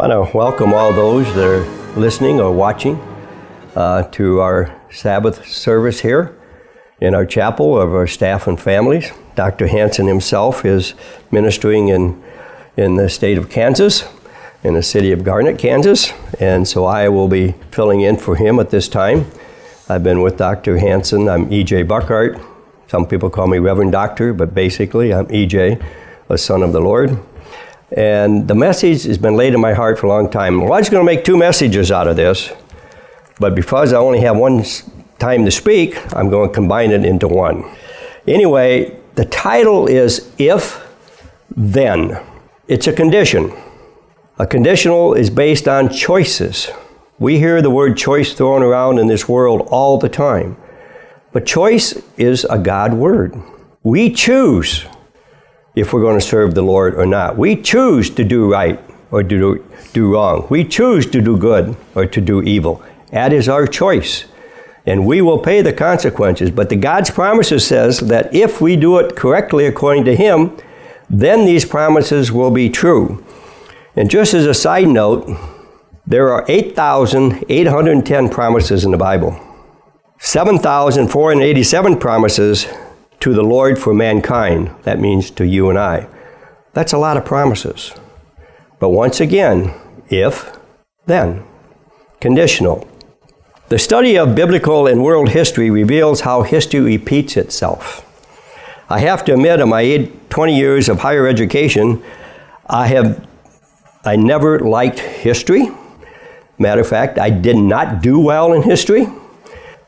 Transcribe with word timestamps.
I 0.00 0.08
want 0.08 0.30
to 0.30 0.34
welcome 0.34 0.72
all 0.72 0.94
those 0.94 1.26
that 1.34 1.46
are 1.46 1.94
listening 1.94 2.40
or 2.40 2.50
watching 2.50 2.96
uh, 3.76 4.04
to 4.12 4.40
our 4.40 4.74
Sabbath 4.90 5.46
service 5.46 6.00
here 6.00 6.34
in 7.02 7.14
our 7.14 7.26
chapel 7.26 7.78
of 7.78 7.92
our 7.92 8.06
staff 8.06 8.46
and 8.46 8.58
families. 8.58 9.12
Dr. 9.34 9.66
Hansen 9.66 10.06
himself 10.06 10.64
is 10.64 10.94
ministering 11.30 11.88
in, 11.88 12.24
in 12.78 12.96
the 12.96 13.10
state 13.10 13.36
of 13.36 13.50
Kansas, 13.50 14.04
in 14.64 14.72
the 14.72 14.82
city 14.82 15.12
of 15.12 15.22
Garnett, 15.22 15.58
Kansas, 15.58 16.14
and 16.40 16.66
so 16.66 16.86
I 16.86 17.10
will 17.10 17.28
be 17.28 17.54
filling 17.70 18.00
in 18.00 18.16
for 18.16 18.36
him 18.36 18.58
at 18.58 18.70
this 18.70 18.88
time. 18.88 19.26
I've 19.86 20.02
been 20.02 20.22
with 20.22 20.38
Dr. 20.38 20.78
Hansen. 20.78 21.28
I'm 21.28 21.52
E.J. 21.52 21.82
Buckardt. 21.82 22.40
Some 22.86 23.04
people 23.06 23.28
call 23.28 23.48
me 23.48 23.58
Reverend 23.58 23.92
Doctor, 23.92 24.32
but 24.32 24.54
basically 24.54 25.12
I'm 25.12 25.30
E.J., 25.30 25.78
a 26.30 26.38
son 26.38 26.62
of 26.62 26.72
the 26.72 26.80
Lord. 26.80 27.18
And 27.96 28.46
the 28.46 28.54
message 28.54 29.04
has 29.04 29.18
been 29.18 29.36
laid 29.36 29.52
in 29.54 29.60
my 29.60 29.72
heart 29.72 29.98
for 29.98 30.06
a 30.06 30.08
long 30.08 30.30
time. 30.30 30.60
Well, 30.60 30.72
I 30.72 30.78
was 30.78 30.88
going 30.88 31.04
to 31.04 31.12
make 31.12 31.24
two 31.24 31.36
messages 31.36 31.90
out 31.90 32.06
of 32.06 32.16
this, 32.16 32.50
but 33.38 33.54
because 33.54 33.92
I 33.92 33.96
only 33.96 34.20
have 34.20 34.36
one 34.36 34.64
time 35.18 35.44
to 35.44 35.50
speak, 35.50 35.98
I'm 36.14 36.30
going 36.30 36.48
to 36.48 36.54
combine 36.54 36.92
it 36.92 37.04
into 37.04 37.26
one. 37.26 37.64
Anyway, 38.26 38.96
the 39.16 39.24
title 39.24 39.86
is 39.86 40.32
If 40.38 40.86
Then. 41.56 42.20
It's 42.68 42.86
a 42.86 42.92
condition. 42.92 43.52
A 44.38 44.46
conditional 44.46 45.14
is 45.14 45.28
based 45.28 45.66
on 45.66 45.88
choices. 45.88 46.70
We 47.18 47.38
hear 47.38 47.60
the 47.60 47.70
word 47.70 47.96
choice 47.96 48.32
thrown 48.32 48.62
around 48.62 48.98
in 48.98 49.08
this 49.08 49.28
world 49.28 49.66
all 49.70 49.98
the 49.98 50.08
time. 50.08 50.56
But 51.32 51.44
choice 51.44 52.00
is 52.16 52.44
a 52.48 52.58
God 52.58 52.94
word. 52.94 53.34
We 53.82 54.12
choose 54.12 54.86
if 55.74 55.92
we're 55.92 56.00
going 56.00 56.18
to 56.18 56.26
serve 56.26 56.54
the 56.54 56.62
Lord 56.62 56.94
or 56.94 57.06
not. 57.06 57.36
We 57.36 57.56
choose 57.56 58.10
to 58.10 58.24
do 58.24 58.50
right 58.50 58.80
or 59.10 59.22
to 59.22 59.28
do, 59.28 59.64
do 59.92 60.12
wrong. 60.14 60.46
We 60.50 60.64
choose 60.64 61.06
to 61.06 61.20
do 61.20 61.36
good 61.36 61.76
or 61.94 62.06
to 62.06 62.20
do 62.20 62.42
evil. 62.42 62.82
That 63.12 63.32
is 63.32 63.48
our 63.48 63.66
choice. 63.66 64.24
And 64.86 65.06
we 65.06 65.20
will 65.20 65.38
pay 65.38 65.62
the 65.62 65.72
consequences. 65.72 66.50
But 66.50 66.68
the 66.68 66.76
God's 66.76 67.10
promises 67.10 67.66
says 67.66 68.00
that 68.00 68.34
if 68.34 68.60
we 68.60 68.76
do 68.76 68.98
it 68.98 69.14
correctly 69.16 69.66
according 69.66 70.04
to 70.06 70.16
Him, 70.16 70.56
then 71.08 71.44
these 71.44 71.64
promises 71.64 72.32
will 72.32 72.50
be 72.50 72.68
true. 72.70 73.24
And 73.96 74.10
just 74.10 74.32
as 74.32 74.46
a 74.46 74.54
side 74.54 74.88
note, 74.88 75.28
there 76.06 76.32
are 76.32 76.44
8,810 76.48 78.28
promises 78.30 78.84
in 78.84 78.90
the 78.90 78.96
Bible. 78.96 79.38
7,487 80.18 81.98
promises 81.98 82.66
to 83.20 83.34
the 83.34 83.42
Lord 83.42 83.78
for 83.78 83.94
mankind. 83.94 84.74
That 84.82 84.98
means 84.98 85.30
to 85.32 85.46
you 85.46 85.70
and 85.70 85.78
I. 85.78 86.08
That's 86.72 86.92
a 86.92 86.98
lot 86.98 87.16
of 87.16 87.24
promises. 87.24 87.92
But 88.78 88.90
once 88.90 89.20
again, 89.20 89.74
if, 90.08 90.58
then. 91.06 91.44
Conditional. 92.20 92.88
The 93.68 93.78
study 93.78 94.18
of 94.18 94.34
biblical 94.34 94.86
and 94.86 95.02
world 95.02 95.30
history 95.30 95.70
reveals 95.70 96.22
how 96.22 96.42
history 96.42 96.80
repeats 96.80 97.36
itself. 97.36 98.06
I 98.88 98.98
have 99.00 99.24
to 99.26 99.34
admit, 99.34 99.60
in 99.60 99.68
my 99.68 100.10
20 100.30 100.56
years 100.56 100.88
of 100.88 100.98
higher 100.98 101.28
education, 101.28 102.02
I 102.66 102.88
have 102.88 103.26
I 104.04 104.16
never 104.16 104.60
liked 104.60 104.98
history. 104.98 105.68
Matter 106.58 106.80
of 106.80 106.88
fact, 106.88 107.18
I 107.18 107.30
did 107.30 107.56
not 107.56 108.02
do 108.02 108.18
well 108.18 108.52
in 108.54 108.62
history. 108.62 109.06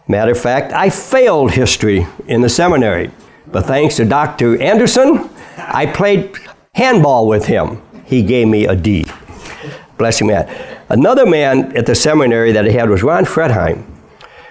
Matter 0.06 0.32
of 0.32 0.40
fact, 0.40 0.72
I 0.72 0.90
failed 0.90 1.52
history 1.52 2.06
in 2.26 2.42
the 2.42 2.48
seminary. 2.48 3.10
But 3.46 3.66
thanks 3.66 3.96
to 3.96 4.04
Dr. 4.04 4.60
Anderson, 4.60 5.28
I 5.56 5.86
played 5.86 6.36
handball 6.74 7.26
with 7.26 7.46
him. 7.46 7.82
He 8.04 8.22
gave 8.22 8.48
me 8.48 8.66
a 8.66 8.76
D. 8.76 9.06
Bless 9.98 10.20
him, 10.20 10.28
man. 10.28 10.48
Another 10.88 11.26
man 11.26 11.76
at 11.76 11.86
the 11.86 11.94
seminary 11.94 12.52
that 12.52 12.66
I 12.66 12.70
had 12.70 12.90
was 12.90 13.02
Ron 13.02 13.24
Fredheim. 13.24 13.84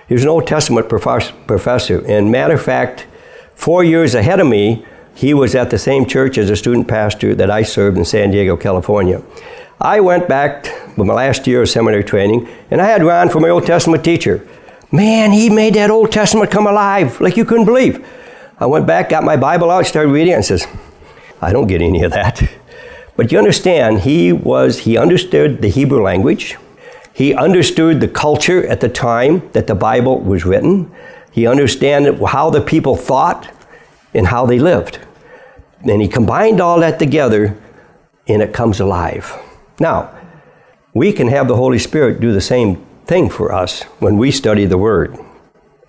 He 0.08 0.14
was 0.14 0.24
an 0.24 0.30
Old 0.30 0.48
Testament 0.48 0.90
professor. 0.90 2.06
And 2.06 2.32
matter 2.32 2.56
of 2.56 2.62
fact, 2.62 3.08
four 3.54 3.84
years 3.84 4.16
ahead 4.16 4.40
of 4.40 4.48
me, 4.48 4.86
he 5.14 5.34
was 5.34 5.56
at 5.56 5.70
the 5.70 5.78
same 5.78 6.06
church 6.06 6.38
as 6.38 6.50
a 6.50 6.56
student 6.56 6.88
pastor 6.88 7.36
that 7.36 7.52
I 7.52 7.64
served 7.64 7.98
in 7.98 8.06
San 8.06 8.32
Diego, 8.32 8.58
California. 8.58 9.22
I 9.80 10.00
went 10.00 10.28
back 10.28 10.66
with 10.98 11.08
my 11.08 11.14
last 11.14 11.48
year 11.48 11.62
of 11.62 11.70
seminary 11.70 12.04
training, 12.04 12.48
and 12.70 12.82
I 12.82 12.88
had 12.88 13.04
Ron 13.04 13.30
for 13.30 13.40
my 13.40 13.50
Old 13.50 13.66
Testament 13.66 14.04
teacher. 14.04 14.48
Man, 14.92 15.32
he 15.32 15.50
made 15.50 15.76
that 15.76 15.90
Old 15.90 16.12
Testament 16.12 16.52
come 16.52 16.68
alive 16.68 17.20
like 17.22 17.38
you 17.38 17.46
couldn't 17.46 17.66
believe. 17.66 18.06
I 18.62 18.68
went 18.68 18.86
back, 18.86 19.10
got 19.10 19.24
my 19.24 19.38
Bible 19.38 19.72
out, 19.72 19.88
started 19.88 20.12
reading, 20.12 20.34
it, 20.34 20.36
and 20.36 20.46
says, 20.46 20.68
I 21.42 21.52
don't 21.52 21.66
get 21.66 21.82
any 21.82 22.04
of 22.04 22.12
that. 22.12 22.48
But 23.18 23.32
you 23.32 23.40
understand, 23.40 24.02
he 24.02 24.32
was 24.32 24.82
he 24.82 24.98
understood 24.98 25.64
the 25.64 25.68
Hebrew 25.68 26.04
language. 26.04 26.58
He 27.12 27.34
understood 27.34 28.00
the 28.00 28.08
culture 28.08 28.66
at 28.68 28.80
the 28.80 28.88
time 28.88 29.50
that 29.54 29.66
the 29.66 29.74
Bible 29.74 30.20
was 30.20 30.46
written. 30.46 30.92
He 31.32 31.48
understood 31.48 32.22
how 32.24 32.52
the 32.52 32.62
people 32.62 32.96
thought 32.96 33.52
and 34.14 34.28
how 34.28 34.46
they 34.46 34.60
lived. 34.60 35.00
And 35.82 36.00
he 36.00 36.08
combined 36.08 36.62
all 36.62 36.80
that 36.82 37.00
together 37.00 37.58
and 38.28 38.44
it 38.44 38.54
comes 38.54 38.80
alive. 38.80 39.34
Now, 39.80 40.16
we 40.94 41.12
can 41.12 41.30
have 41.30 41.48
the 41.48 41.56
Holy 41.56 41.80
Spirit 41.80 42.20
do 42.20 42.32
the 42.32 42.42
same 42.42 42.86
thing 43.06 43.28
for 43.28 43.52
us 43.52 43.82
when 44.00 44.18
we 44.18 44.30
study 44.30 44.66
the 44.66 44.78
Word. 44.78 45.18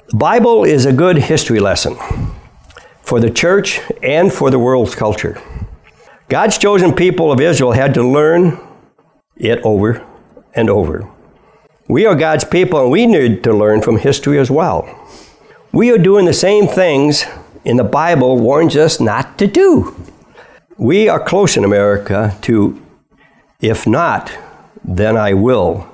The 0.08 0.16
Bible 0.16 0.64
is 0.64 0.86
a 0.86 0.92
good 0.92 1.18
history 1.18 1.60
lesson 1.60 1.96
for 3.12 3.20
the 3.20 3.28
church 3.28 3.78
and 4.02 4.32
for 4.32 4.50
the 4.50 4.58
world's 4.58 4.94
culture. 4.94 5.38
God's 6.30 6.56
chosen 6.56 6.94
people 6.94 7.30
of 7.30 7.42
Israel 7.42 7.72
had 7.72 7.92
to 7.92 8.02
learn 8.02 8.58
it 9.36 9.60
over 9.64 10.02
and 10.54 10.70
over. 10.70 11.06
We 11.88 12.06
are 12.06 12.14
God's 12.14 12.44
people 12.44 12.80
and 12.80 12.90
we 12.90 13.04
need 13.04 13.44
to 13.44 13.52
learn 13.52 13.82
from 13.82 13.98
history 13.98 14.38
as 14.38 14.50
well. 14.50 14.88
We 15.72 15.90
are 15.90 15.98
doing 15.98 16.24
the 16.24 16.32
same 16.32 16.66
things 16.66 17.26
in 17.66 17.76
the 17.76 17.84
Bible 17.84 18.38
warns 18.38 18.76
us 18.78 18.98
not 18.98 19.36
to 19.40 19.46
do. 19.46 19.94
We 20.78 21.06
are 21.10 21.22
close 21.22 21.58
in 21.58 21.64
America 21.64 22.34
to, 22.40 22.80
if 23.60 23.86
not, 23.86 24.32
then 24.82 25.18
I 25.18 25.34
will. 25.34 25.86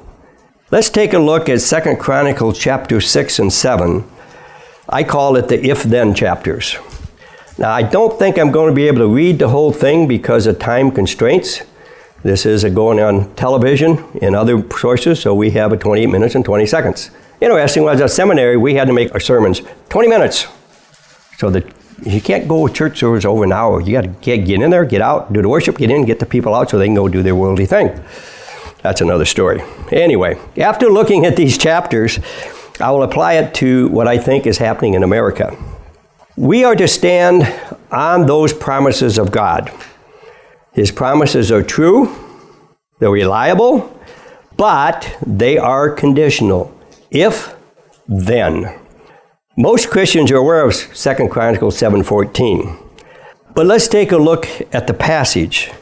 Let's 0.70 0.88
take 0.88 1.14
a 1.14 1.18
look 1.18 1.48
at 1.48 1.62
Second 1.62 1.98
Chronicles 1.98 2.56
chapter 2.60 3.00
6 3.00 3.40
and 3.40 3.52
7. 3.52 4.08
I 4.88 5.02
call 5.02 5.34
it 5.34 5.48
the 5.48 5.68
if 5.68 5.82
then 5.82 6.14
chapters. 6.14 6.78
Now, 7.58 7.72
I 7.72 7.82
don't 7.82 8.16
think 8.16 8.38
I'm 8.38 8.52
going 8.52 8.68
to 8.68 8.74
be 8.74 8.86
able 8.86 8.98
to 8.98 9.08
read 9.08 9.40
the 9.40 9.48
whole 9.48 9.72
thing 9.72 10.06
because 10.06 10.46
of 10.46 10.60
time 10.60 10.92
constraints. 10.92 11.62
This 12.22 12.46
is 12.46 12.64
going 12.64 13.00
on 13.00 13.34
television 13.34 14.04
and 14.22 14.36
other 14.36 14.64
sources, 14.70 15.20
so 15.20 15.34
we 15.34 15.50
have 15.50 15.72
a 15.72 15.76
28 15.76 16.06
minutes 16.06 16.36
and 16.36 16.44
20 16.44 16.66
seconds. 16.66 17.10
Interesting, 17.40 17.82
when 17.82 17.90
I 17.90 17.94
was 17.94 18.00
at 18.00 18.10
seminary, 18.10 18.56
we 18.56 18.74
had 18.74 18.86
to 18.86 18.92
make 18.92 19.12
our 19.12 19.18
sermons 19.18 19.60
20 19.88 20.06
minutes. 20.06 20.46
So 21.36 21.50
that 21.50 21.66
you 22.04 22.20
can't 22.20 22.46
go 22.46 22.68
church 22.68 23.00
service 23.00 23.24
over 23.24 23.42
an 23.42 23.52
hour. 23.52 23.80
You 23.80 23.92
got 23.92 24.02
to 24.02 24.08
get 24.08 24.48
in 24.48 24.70
there, 24.70 24.84
get 24.84 25.00
out, 25.00 25.32
do 25.32 25.42
the 25.42 25.48
worship, 25.48 25.78
get 25.78 25.90
in, 25.90 26.04
get 26.04 26.20
the 26.20 26.26
people 26.26 26.54
out 26.54 26.70
so 26.70 26.78
they 26.78 26.86
can 26.86 26.94
go 26.94 27.08
do 27.08 27.24
their 27.24 27.34
worldly 27.34 27.66
thing. 27.66 28.00
That's 28.82 29.00
another 29.00 29.24
story. 29.24 29.62
Anyway, 29.90 30.38
after 30.56 30.88
looking 30.88 31.26
at 31.26 31.34
these 31.34 31.58
chapters, 31.58 32.20
I 32.78 32.92
will 32.92 33.02
apply 33.02 33.34
it 33.34 33.52
to 33.54 33.88
what 33.88 34.06
I 34.06 34.16
think 34.16 34.46
is 34.46 34.58
happening 34.58 34.94
in 34.94 35.02
America. 35.02 35.56
We 36.38 36.62
are 36.62 36.76
to 36.76 36.86
stand 36.86 37.52
on 37.90 38.26
those 38.26 38.52
promises 38.52 39.18
of 39.18 39.32
God. 39.32 39.72
His 40.72 40.92
promises 40.92 41.50
are 41.50 41.64
true, 41.64 42.14
they're 43.00 43.10
reliable, 43.10 43.92
but 44.56 45.18
they 45.26 45.58
are 45.58 45.90
conditional. 45.90 46.72
If, 47.10 47.56
then. 48.06 48.72
Most 49.56 49.90
Christians 49.90 50.30
are 50.30 50.36
aware 50.36 50.64
of 50.64 50.74
2 50.74 51.28
Chronicles 51.28 51.76
7:14. 51.76 52.78
But 53.56 53.66
let's 53.66 53.88
take 53.88 54.12
a 54.12 54.16
look 54.16 54.46
at 54.72 54.86
the 54.86 54.94
passage. 54.94 55.72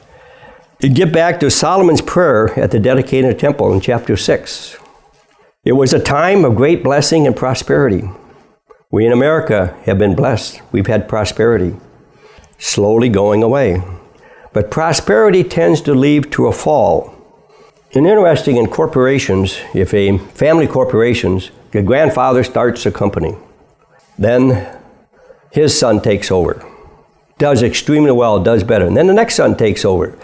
You 0.81 0.89
get 0.89 1.13
back 1.13 1.39
to 1.41 1.51
Solomon's 1.51 2.01
prayer 2.01 2.59
at 2.59 2.71
the 2.71 2.81
dedicated 2.81 3.39
temple 3.39 3.75
in 3.75 3.81
chapter 3.83 4.17
6. 4.17 4.79
It 5.67 5.73
was 5.73 5.93
a 5.93 6.01
time 6.01 6.47
of 6.47 6.57
great 6.57 6.83
blessing 6.83 7.27
and 7.27 7.37
prosperity. 7.37 8.09
We 8.91 9.05
in 9.05 9.13
America 9.13 9.77
have 9.85 9.99
been 9.99 10.15
blessed. 10.15 10.63
We've 10.71 10.87
had 10.87 11.09
prosperity 11.09 11.77
slowly 12.59 13.09
going 13.09 13.43
away. 13.43 13.83
But 14.53 14.71
prosperity 14.71 15.43
tends 15.43 15.81
to 15.83 15.95
lead 15.95 16.31
to 16.33 16.47
a 16.47 16.53
fall. 16.53 17.13
And 17.95 18.07
interesting 18.07 18.57
in 18.57 18.69
corporations, 18.69 19.59
if 19.75 19.93
a 19.93 20.19
family 20.19 20.67
corporations, 20.67 21.51
the 21.73 21.83
grandfather 21.83 22.45
starts 22.45 22.87
a 22.87 22.93
company, 22.93 23.37
then 24.19 24.79
his 25.51 25.79
son 25.79 26.01
takes 26.01 26.31
over, 26.31 26.65
does 27.39 27.63
extremely 27.63 28.13
well, 28.13 28.43
does 28.43 28.65
better, 28.65 28.87
and 28.87 28.97
then 28.97 29.09
the 29.09 29.15
next 29.15 29.35
son 29.35 29.57
takes 29.57 29.85
over. 29.85 30.17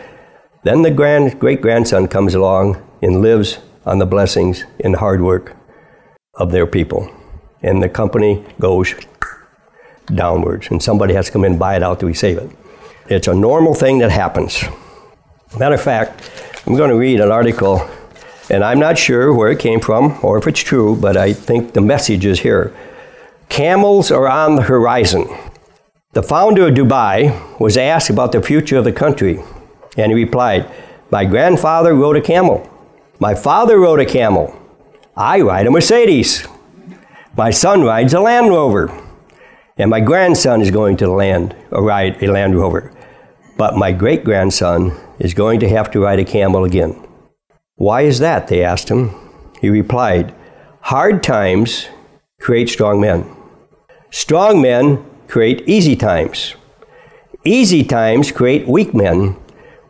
Then 0.63 0.83
the 0.83 0.91
grand, 0.91 1.41
great 1.41 1.61
grandson 1.61 2.09
comes 2.09 2.35
along 2.35 2.81
and 3.03 3.21
lives 3.21 3.59
on 3.85 3.99
the 3.99 4.07
blessings 4.07 4.65
and 4.81 4.97
hard 4.97 5.21
work 5.21 5.57
of 6.35 6.53
their 6.53 6.67
people 6.67 7.13
and 7.63 7.83
the 7.83 7.89
company 7.89 8.45
goes 8.59 8.95
downwards, 10.07 10.69
and 10.71 10.83
somebody 10.83 11.15
has 11.15 11.27
to 11.27 11.33
come 11.33 11.45
in 11.45 11.53
and 11.53 11.59
buy 11.59 11.77
it 11.77 11.83
out 11.83 12.01
to 12.01 12.07
resave 12.07 12.39
it. 12.39 12.51
It's 13.09 13.29
a 13.29 13.35
normal 13.35 13.75
thing 13.75 13.99
that 13.99 14.11
happens. 14.11 14.63
Matter 15.59 15.75
of 15.75 15.83
fact, 15.83 16.31
I'm 16.67 16.77
going 16.77 16.91
to 16.91 16.97
read 16.97 17.21
an 17.21 17.31
article, 17.31 17.89
and 18.51 18.65
I'm 18.65 18.79
not 18.79 18.99
sure 18.99 19.33
where 19.35 19.51
it 19.51 19.59
came 19.59 19.81
from 19.81 20.19
or 20.23 20.39
if 20.39 20.47
it's 20.47 20.61
true, 20.61 20.97
but 20.97 21.17
I 21.17 21.33
think 21.33 21.73
the 21.75 21.81
message 21.81 22.25
is 22.25 22.41
here. 22.41 22.75
Camels 23.49 24.11
are 24.11 24.29
on 24.29 24.57
the 24.57 24.63
horizon. 24.63 25.29
The 26.13 26.23
founder 26.23 26.69
of 26.69 26.75
Dubai 26.75 27.59
was 27.59 27.77
asked 27.77 28.11
about 28.11 28.33
the 28.33 28.43
future 28.43 28.77
of 28.77 28.85
the 28.85 28.93
country, 28.93 29.43
and 29.97 30.11
he 30.11 30.15
replied, 30.15 30.71
My 31.11 31.25
grandfather 31.25 31.95
rode 31.95 32.17
a 32.17 32.21
camel. 32.21 32.69
My 33.19 33.35
father 33.35 33.79
rode 33.79 34.01
a 34.01 34.07
camel. 34.07 34.57
I 35.17 35.41
ride 35.41 35.67
a 35.67 35.71
Mercedes. 35.71 36.47
My 37.35 37.49
son 37.49 37.81
rides 37.83 38.13
a 38.13 38.21
Land 38.21 38.51
Rover. 38.51 38.93
And 39.79 39.89
my 39.89 40.01
grandson 40.01 40.61
is 40.61 40.71
going 40.71 40.99
to 40.99 41.11
land, 41.11 41.57
uh, 41.73 41.81
ride 41.81 42.23
a 42.23 42.31
Land 42.31 42.55
Rover. 42.55 42.93
But 43.57 43.75
my 43.75 43.91
great 43.91 44.23
grandson 44.23 44.93
is 45.19 45.33
going 45.33 45.59
to 45.61 45.69
have 45.71 45.91
to 45.93 46.01
ride 46.01 46.19
a 46.19 46.27
camel 46.27 46.65
again. 46.65 47.03
Why 47.77 48.03
is 48.03 48.19
that? 48.19 48.49
They 48.49 48.63
asked 48.63 48.91
him. 48.91 49.13
He 49.63 49.71
replied, 49.71 50.35
Hard 50.83 51.23
times 51.23 51.89
create 52.39 52.69
strong 52.69 53.01
men. 53.01 53.25
Strong 54.11 54.61
men 54.61 55.03
create 55.27 55.67
easy 55.67 55.97
times. 55.97 56.55
Easy 57.47 57.83
times 57.83 58.31
create 58.31 58.69
weak 58.69 58.93
men. 58.93 59.37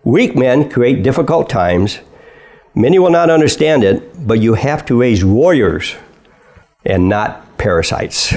Weak 0.05 0.37
men 0.37 0.71
create 0.71 1.03
difficult 1.03 1.51
times. 1.51 1.99
Many 2.73 3.01
will 3.01 3.11
not 3.11 3.31
understand 3.31 3.83
it, 3.83 4.29
but 4.29 4.41
you 4.41 4.55
have 4.55 4.87
to 4.87 5.01
raise 5.01 5.25
warriors 5.25 5.97
and 6.85 7.09
not 7.09 7.59
parasites. 7.59 8.35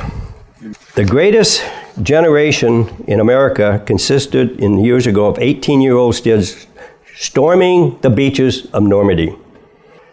The 0.95 1.05
greatest 1.05 1.63
generation 2.01 3.05
in 3.07 3.19
America 3.19 3.81
consisted 3.85 4.59
in 4.59 4.79
years 4.79 5.07
ago 5.07 5.27
of 5.27 5.39
18 5.39 5.81
year 5.81 5.95
old 5.95 6.15
kids 6.15 6.67
storming 7.15 7.97
the 8.01 8.09
beaches 8.09 8.67
of 8.73 8.83
Normandy. 8.83 9.35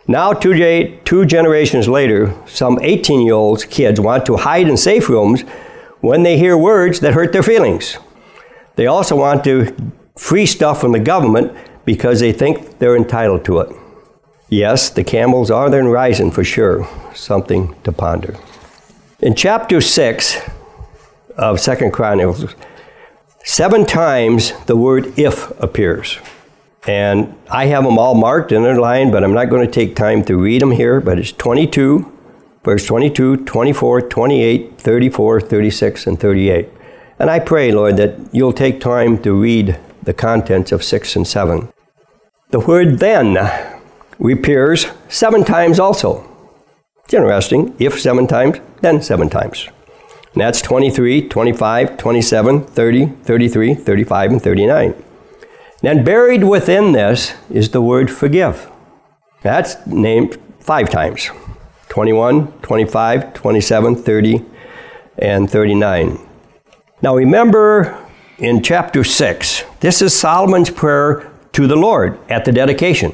Now, 0.06 0.32
two, 0.32 0.98
two 1.04 1.24
generations 1.26 1.88
later, 1.88 2.34
some 2.46 2.78
18 2.80 3.20
year 3.20 3.34
old 3.34 3.68
kids 3.70 4.00
want 4.00 4.26
to 4.26 4.36
hide 4.36 4.68
in 4.68 4.76
safe 4.76 5.08
rooms 5.08 5.42
when 6.00 6.22
they 6.22 6.36
hear 6.36 6.56
words 6.56 7.00
that 7.00 7.14
hurt 7.14 7.32
their 7.32 7.42
feelings. 7.42 7.98
They 8.76 8.86
also 8.86 9.16
want 9.16 9.44
to 9.44 9.74
free 10.16 10.46
stuff 10.46 10.80
from 10.80 10.92
the 10.92 11.00
government 11.00 11.56
because 11.84 12.20
they 12.20 12.32
think 12.32 12.78
they're 12.78 12.96
entitled 12.96 13.44
to 13.44 13.60
it. 13.60 13.76
Yes, 14.52 14.90
the 14.90 15.02
camels 15.02 15.50
are 15.50 15.70
then 15.70 15.86
rising 15.86 16.30
for 16.30 16.44
sure, 16.44 16.86
something 17.14 17.74
to 17.84 17.90
ponder. 17.90 18.36
In 19.20 19.34
chapter 19.34 19.80
6 19.80 20.42
of 21.38 21.58
Second 21.58 21.94
Chronicles, 21.94 22.54
seven 23.44 23.86
times 23.86 24.52
the 24.66 24.76
word 24.76 25.18
if 25.18 25.58
appears. 25.58 26.18
And 26.86 27.34
I 27.50 27.64
have 27.64 27.84
them 27.84 27.98
all 27.98 28.14
marked 28.14 28.52
and 28.52 28.66
underlined, 28.66 29.10
but 29.10 29.24
I'm 29.24 29.32
not 29.32 29.48
going 29.48 29.64
to 29.66 29.72
take 29.72 29.96
time 29.96 30.22
to 30.24 30.36
read 30.36 30.60
them 30.60 30.72
here, 30.72 31.00
but 31.00 31.18
it's 31.18 31.32
22, 31.32 32.12
verse 32.62 32.84
22, 32.84 33.46
24, 33.46 34.02
28, 34.02 34.78
34, 34.78 35.40
36, 35.40 36.06
and 36.06 36.20
38. 36.20 36.68
And 37.18 37.30
I 37.30 37.38
pray, 37.38 37.72
Lord, 37.72 37.96
that 37.96 38.18
you'll 38.34 38.52
take 38.52 38.82
time 38.82 39.16
to 39.22 39.32
read 39.32 39.78
the 40.02 40.12
contents 40.12 40.72
of 40.72 40.84
6 40.84 41.16
and 41.16 41.26
7. 41.26 41.72
The 42.50 42.60
word 42.60 42.98
then 42.98 43.71
appears 44.20 44.86
seven 45.08 45.44
times 45.44 45.78
also. 45.78 46.28
It's 47.04 47.14
interesting. 47.14 47.74
If 47.78 48.00
seven 48.00 48.26
times, 48.26 48.58
then 48.80 49.02
seven 49.02 49.28
times. 49.28 49.68
And 50.32 50.40
that's 50.40 50.62
23, 50.62 51.28
25, 51.28 51.96
27, 51.98 52.64
30, 52.64 53.06
33, 53.06 53.74
35, 53.74 54.30
and 54.32 54.42
39. 54.42 55.04
Then 55.82 56.04
buried 56.04 56.44
within 56.44 56.92
this 56.92 57.34
is 57.50 57.70
the 57.70 57.82
word 57.82 58.10
forgive. 58.10 58.70
That's 59.42 59.84
named 59.86 60.38
five 60.60 60.88
times. 60.88 61.30
21, 61.88 62.52
25, 62.62 63.34
27, 63.34 63.96
30, 63.96 64.44
and 65.18 65.50
39. 65.50 66.18
Now 67.02 67.16
remember 67.16 67.98
in 68.38 68.62
chapter 68.62 69.04
6, 69.04 69.64
this 69.80 70.00
is 70.00 70.18
Solomon's 70.18 70.70
prayer 70.70 71.30
to 71.52 71.66
the 71.66 71.76
Lord 71.76 72.18
at 72.30 72.44
the 72.44 72.52
dedication. 72.52 73.12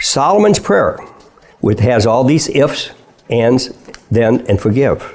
Solomon's 0.00 0.58
prayer, 0.58 0.96
which 1.60 1.80
has 1.80 2.06
all 2.06 2.24
these 2.24 2.48
ifs, 2.48 2.90
ands, 3.28 3.68
then, 4.10 4.46
and 4.48 4.60
forgive. 4.60 5.14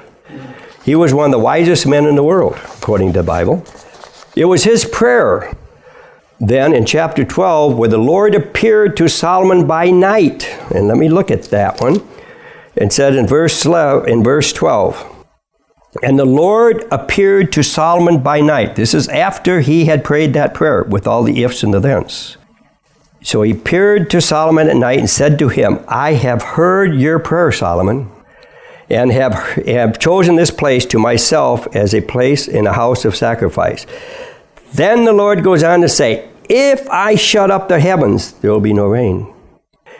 He 0.84 0.94
was 0.94 1.12
one 1.12 1.26
of 1.26 1.32
the 1.32 1.38
wisest 1.38 1.86
men 1.86 2.06
in 2.06 2.14
the 2.14 2.22
world, 2.22 2.54
according 2.78 3.12
to 3.12 3.20
the 3.20 3.26
Bible. 3.26 3.64
It 4.36 4.44
was 4.44 4.64
his 4.64 4.84
prayer 4.84 5.56
then 6.38 6.74
in 6.74 6.84
chapter 6.84 7.24
12 7.24 7.76
where 7.76 7.88
the 7.88 7.98
Lord 7.98 8.34
appeared 8.34 8.96
to 8.98 9.08
Solomon 9.08 9.66
by 9.66 9.90
night. 9.90 10.48
And 10.74 10.86
let 10.86 10.98
me 10.98 11.08
look 11.08 11.30
at 11.30 11.44
that 11.44 11.80
one. 11.80 12.06
It 12.74 12.92
said 12.92 13.16
in 13.16 13.26
verse, 13.26 13.64
in 13.64 14.22
verse 14.22 14.52
12, 14.52 15.14
and 16.02 16.18
the 16.18 16.26
Lord 16.26 16.84
appeared 16.92 17.52
to 17.52 17.62
Solomon 17.62 18.22
by 18.22 18.42
night. 18.42 18.76
This 18.76 18.92
is 18.92 19.08
after 19.08 19.60
he 19.60 19.86
had 19.86 20.04
prayed 20.04 20.34
that 20.34 20.52
prayer 20.52 20.82
with 20.82 21.06
all 21.06 21.22
the 21.22 21.42
ifs 21.42 21.62
and 21.62 21.72
the 21.72 21.80
thens. 21.80 22.35
So 23.26 23.42
he 23.42 23.50
appeared 23.50 24.08
to 24.10 24.20
Solomon 24.20 24.68
at 24.68 24.76
night 24.76 25.00
and 25.00 25.10
said 25.10 25.36
to 25.40 25.48
him, 25.48 25.80
I 25.88 26.12
have 26.12 26.42
heard 26.42 26.94
your 26.94 27.18
prayer, 27.18 27.50
Solomon, 27.50 28.08
and 28.88 29.10
have, 29.10 29.34
have 29.66 29.98
chosen 29.98 30.36
this 30.36 30.52
place 30.52 30.86
to 30.86 31.00
myself 31.00 31.66
as 31.74 31.92
a 31.92 32.02
place 32.02 32.46
in 32.46 32.68
a 32.68 32.72
house 32.72 33.04
of 33.04 33.16
sacrifice. 33.16 33.84
Then 34.74 35.06
the 35.06 35.12
Lord 35.12 35.42
goes 35.42 35.64
on 35.64 35.80
to 35.80 35.88
say, 35.88 36.28
If 36.48 36.88
I 36.88 37.16
shut 37.16 37.50
up 37.50 37.68
the 37.68 37.80
heavens, 37.80 38.30
there 38.34 38.52
will 38.52 38.60
be 38.60 38.72
no 38.72 38.86
rain. 38.86 39.34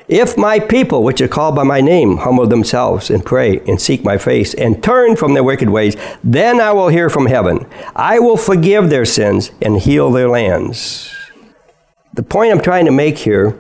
If 0.06 0.38
my 0.38 0.60
people, 0.60 1.02
which 1.02 1.20
are 1.20 1.26
called 1.26 1.56
by 1.56 1.64
my 1.64 1.80
name, 1.80 2.18
humble 2.18 2.46
themselves 2.46 3.10
and 3.10 3.26
pray 3.26 3.58
and 3.66 3.80
seek 3.80 4.04
my 4.04 4.18
face 4.18 4.54
and 4.54 4.84
turn 4.84 5.16
from 5.16 5.34
their 5.34 5.42
wicked 5.42 5.68
ways, 5.68 5.96
then 6.22 6.60
I 6.60 6.70
will 6.70 6.90
hear 6.90 7.10
from 7.10 7.26
heaven. 7.26 7.66
I 7.96 8.20
will 8.20 8.36
forgive 8.36 8.88
their 8.88 9.04
sins 9.04 9.50
and 9.60 9.80
heal 9.80 10.12
their 10.12 10.28
lands. 10.28 11.15
The 12.16 12.22
point 12.22 12.50
I'm 12.50 12.62
trying 12.62 12.86
to 12.86 12.92
make 12.92 13.18
here 13.18 13.58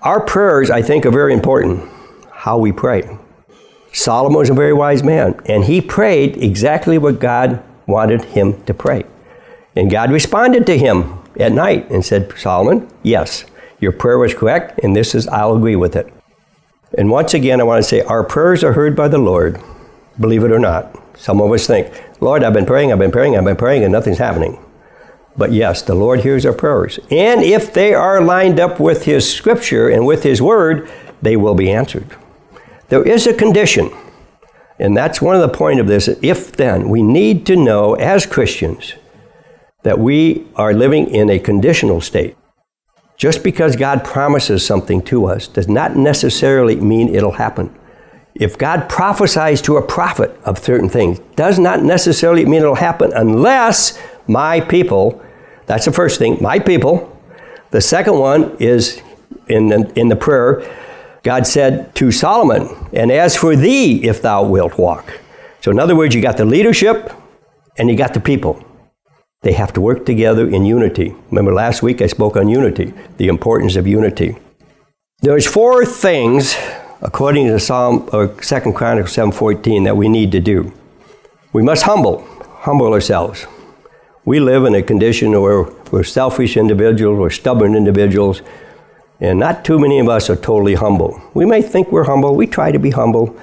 our 0.00 0.18
prayers, 0.18 0.70
I 0.70 0.80
think, 0.80 1.04
are 1.04 1.10
very 1.10 1.34
important. 1.34 1.86
How 2.32 2.56
we 2.56 2.72
pray. 2.72 3.18
Solomon 3.92 4.38
was 4.38 4.48
a 4.48 4.54
very 4.54 4.72
wise 4.72 5.02
man, 5.02 5.38
and 5.44 5.64
he 5.64 5.82
prayed 5.82 6.38
exactly 6.42 6.96
what 6.96 7.20
God 7.20 7.62
wanted 7.86 8.24
him 8.24 8.62
to 8.64 8.72
pray. 8.72 9.04
And 9.74 9.90
God 9.90 10.10
responded 10.10 10.66
to 10.66 10.78
him 10.78 11.18
at 11.38 11.52
night 11.52 11.90
and 11.90 12.02
said, 12.02 12.32
Solomon, 12.38 12.88
yes, 13.02 13.44
your 13.78 13.92
prayer 13.92 14.16
was 14.16 14.32
correct, 14.32 14.80
and 14.82 14.96
this 14.96 15.14
is, 15.14 15.28
I'll 15.28 15.54
agree 15.54 15.76
with 15.76 15.96
it. 15.96 16.10
And 16.96 17.10
once 17.10 17.34
again, 17.34 17.60
I 17.60 17.64
want 17.64 17.82
to 17.82 17.88
say 17.88 18.00
our 18.00 18.24
prayers 18.24 18.64
are 18.64 18.72
heard 18.72 18.96
by 18.96 19.08
the 19.08 19.18
Lord, 19.18 19.60
believe 20.18 20.44
it 20.44 20.50
or 20.50 20.58
not. 20.58 20.98
Some 21.18 21.42
of 21.42 21.52
us 21.52 21.66
think, 21.66 21.92
Lord, 22.22 22.42
I've 22.42 22.54
been 22.54 22.64
praying, 22.64 22.90
I've 22.90 22.98
been 22.98 23.12
praying, 23.12 23.36
I've 23.36 23.44
been 23.44 23.54
praying, 23.54 23.84
and 23.84 23.92
nothing's 23.92 24.16
happening. 24.16 24.62
But 25.36 25.52
yes, 25.52 25.82
the 25.82 25.94
Lord 25.94 26.20
hears 26.20 26.46
our 26.46 26.52
prayers. 26.52 26.98
And 27.10 27.42
if 27.42 27.72
they 27.72 27.92
are 27.92 28.20
lined 28.22 28.58
up 28.58 28.80
with 28.80 29.04
His 29.04 29.30
scripture 29.30 29.88
and 29.88 30.06
with 30.06 30.22
His 30.22 30.40
word, 30.40 30.90
they 31.20 31.36
will 31.36 31.54
be 31.54 31.70
answered. 31.70 32.16
There 32.88 33.06
is 33.06 33.26
a 33.26 33.34
condition, 33.34 33.90
and 34.78 34.96
that's 34.96 35.20
one 35.20 35.34
of 35.34 35.42
the 35.42 35.56
point 35.56 35.80
of 35.80 35.86
this. 35.86 36.08
If 36.22 36.52
then, 36.52 36.88
we 36.88 37.02
need 37.02 37.44
to 37.46 37.56
know 37.56 37.94
as 37.94 38.26
Christians 38.26 38.94
that 39.82 39.98
we 39.98 40.46
are 40.56 40.72
living 40.72 41.08
in 41.08 41.30
a 41.30 41.38
conditional 41.38 42.00
state. 42.00 42.36
Just 43.16 43.42
because 43.42 43.76
God 43.76 44.04
promises 44.04 44.64
something 44.64 45.02
to 45.02 45.26
us 45.26 45.48
does 45.48 45.68
not 45.68 45.96
necessarily 45.96 46.76
mean 46.76 47.14
it'll 47.14 47.32
happen. 47.32 47.74
If 48.34 48.58
God 48.58 48.88
prophesies 48.88 49.62
to 49.62 49.78
a 49.78 49.86
prophet 49.86 50.38
of 50.44 50.58
certain 50.58 50.90
things, 50.90 51.18
does 51.36 51.58
not 51.58 51.82
necessarily 51.82 52.44
mean 52.44 52.60
it'll 52.60 52.74
happen 52.74 53.12
unless 53.14 53.98
my 54.26 54.60
people, 54.60 55.22
that's 55.66 55.84
the 55.84 55.92
first 55.92 56.18
thing, 56.18 56.38
my 56.40 56.58
people. 56.58 57.12
The 57.70 57.80
second 57.80 58.18
one 58.18 58.56
is 58.58 59.02
in 59.48 59.68
the, 59.68 59.92
in 59.98 60.08
the 60.08 60.16
prayer, 60.16 60.68
God 61.22 61.46
said 61.46 61.94
to 61.96 62.12
Solomon, 62.12 62.68
and 62.92 63.10
as 63.10 63.36
for 63.36 63.56
thee, 63.56 64.06
if 64.06 64.22
thou 64.22 64.44
wilt 64.44 64.78
walk. 64.78 65.20
So, 65.60 65.70
in 65.70 65.80
other 65.80 65.96
words, 65.96 66.14
you 66.14 66.22
got 66.22 66.36
the 66.36 66.44
leadership 66.44 67.12
and 67.76 67.90
you 67.90 67.96
got 67.96 68.14
the 68.14 68.20
people. 68.20 68.64
They 69.42 69.52
have 69.52 69.72
to 69.74 69.80
work 69.80 70.06
together 70.06 70.48
in 70.48 70.64
unity. 70.64 71.14
Remember 71.30 71.52
last 71.52 71.82
week 71.82 72.00
I 72.00 72.06
spoke 72.06 72.36
on 72.36 72.48
unity, 72.48 72.94
the 73.16 73.28
importance 73.28 73.76
of 73.76 73.86
unity. 73.86 74.36
There's 75.20 75.46
four 75.46 75.84
things, 75.84 76.56
according 77.02 77.48
to 77.48 77.58
Psalm 77.58 78.08
or 78.12 78.40
Second 78.42 78.74
Chronicles 78.74 79.12
7:14, 79.12 79.84
that 79.84 79.96
we 79.96 80.08
need 80.08 80.32
to 80.32 80.40
do. 80.40 80.72
We 81.52 81.62
must 81.62 81.82
humble, 81.82 82.24
humble 82.60 82.92
ourselves. 82.92 83.46
We 84.26 84.40
live 84.40 84.64
in 84.64 84.74
a 84.74 84.82
condition 84.82 85.40
where 85.40 85.62
we're 85.92 86.02
selfish 86.02 86.56
individuals, 86.56 87.16
we're 87.16 87.30
stubborn 87.30 87.76
individuals, 87.76 88.42
and 89.20 89.38
not 89.38 89.64
too 89.64 89.78
many 89.78 90.00
of 90.00 90.08
us 90.08 90.28
are 90.28 90.34
totally 90.34 90.74
humble. 90.74 91.22
We 91.32 91.46
may 91.46 91.62
think 91.62 91.92
we're 91.92 92.02
humble, 92.02 92.34
we 92.34 92.48
try 92.48 92.72
to 92.72 92.78
be 92.80 92.90
humble, 92.90 93.38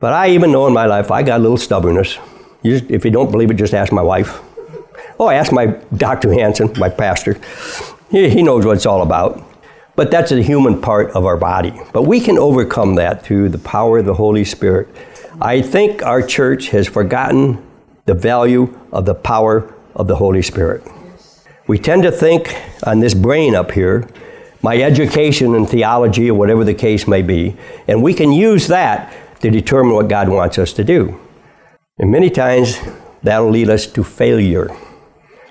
but 0.00 0.12
I 0.12 0.28
even 0.28 0.52
know 0.52 0.66
in 0.66 0.74
my 0.74 0.84
life 0.84 1.10
I 1.10 1.22
got 1.22 1.40
a 1.40 1.42
little 1.42 1.56
stubbornness. 1.56 2.18
You 2.62 2.78
just, 2.78 2.90
if 2.90 3.06
you 3.06 3.10
don't 3.10 3.30
believe 3.30 3.50
it, 3.50 3.54
just 3.54 3.72
ask 3.72 3.90
my 3.90 4.02
wife. 4.02 4.42
Oh, 5.18 5.28
I 5.28 5.34
asked 5.36 5.50
my 5.50 5.66
Dr. 5.96 6.30
Hansen, 6.30 6.74
my 6.78 6.90
pastor. 6.90 7.40
He, 8.10 8.28
he 8.28 8.42
knows 8.42 8.66
what 8.66 8.76
it's 8.76 8.84
all 8.84 9.00
about. 9.00 9.42
But 9.96 10.10
that's 10.10 10.30
a 10.30 10.42
human 10.42 10.82
part 10.82 11.10
of 11.12 11.24
our 11.24 11.38
body. 11.38 11.72
But 11.94 12.02
we 12.02 12.20
can 12.20 12.36
overcome 12.36 12.96
that 12.96 13.24
through 13.24 13.48
the 13.48 13.58
power 13.58 14.00
of 14.00 14.04
the 14.04 14.14
Holy 14.14 14.44
Spirit. 14.44 14.88
I 15.40 15.62
think 15.62 16.02
our 16.02 16.20
church 16.20 16.68
has 16.68 16.86
forgotten 16.86 17.64
the 18.04 18.14
value 18.14 18.78
of 18.92 19.06
the 19.06 19.14
power 19.14 19.74
of 19.94 20.06
the 20.08 20.16
Holy 20.16 20.42
Spirit. 20.42 20.82
We 21.66 21.78
tend 21.78 22.02
to 22.02 22.12
think 22.12 22.56
on 22.84 23.00
this 23.00 23.14
brain 23.14 23.54
up 23.54 23.70
here, 23.72 24.08
my 24.62 24.76
education 24.76 25.54
in 25.54 25.66
theology 25.66 26.30
or 26.30 26.34
whatever 26.34 26.64
the 26.64 26.74
case 26.74 27.06
may 27.08 27.22
be, 27.22 27.56
and 27.88 28.02
we 28.02 28.14
can 28.14 28.32
use 28.32 28.68
that 28.68 29.12
to 29.40 29.50
determine 29.50 29.94
what 29.94 30.08
God 30.08 30.28
wants 30.28 30.58
us 30.58 30.72
to 30.74 30.84
do. 30.84 31.20
And 31.98 32.10
many 32.10 32.30
times 32.30 32.78
that'll 33.22 33.50
lead 33.50 33.68
us 33.68 33.86
to 33.86 34.04
failure. 34.04 34.74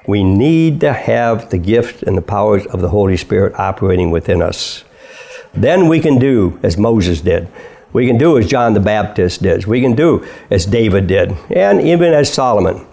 We 0.07 0.23
need 0.23 0.79
to 0.81 0.93
have 0.93 1.49
the 1.49 1.57
gift 1.57 2.03
and 2.03 2.17
the 2.17 2.21
powers 2.21 2.65
of 2.67 2.81
the 2.81 2.89
Holy 2.89 3.17
Spirit 3.17 3.53
operating 3.59 4.11
within 4.11 4.41
us. 4.41 4.83
Then 5.53 5.87
we 5.87 5.99
can 5.99 6.17
do 6.17 6.59
as 6.63 6.77
Moses 6.77 7.21
did. 7.21 7.47
We 7.93 8.07
can 8.07 8.17
do 8.17 8.37
as 8.37 8.47
John 8.47 8.73
the 8.73 8.79
Baptist 8.79 9.43
did. 9.43 9.65
We 9.65 9.81
can 9.81 9.95
do 9.95 10.25
as 10.49 10.65
David 10.65 11.07
did, 11.07 11.35
and 11.49 11.81
even 11.81 12.13
as 12.13 12.33
Solomon. 12.33 12.87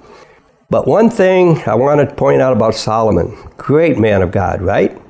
But 0.71 0.87
one 0.87 1.09
thing 1.09 1.63
I 1.67 1.75
want 1.77 2.07
to 2.07 2.15
point 2.15 2.43
out 2.43 2.53
about 2.53 2.75
Solomon 2.75 3.37
great 3.57 3.99
man 3.99 4.21
of 4.21 4.31
God, 4.31 4.61
right? 4.61 5.01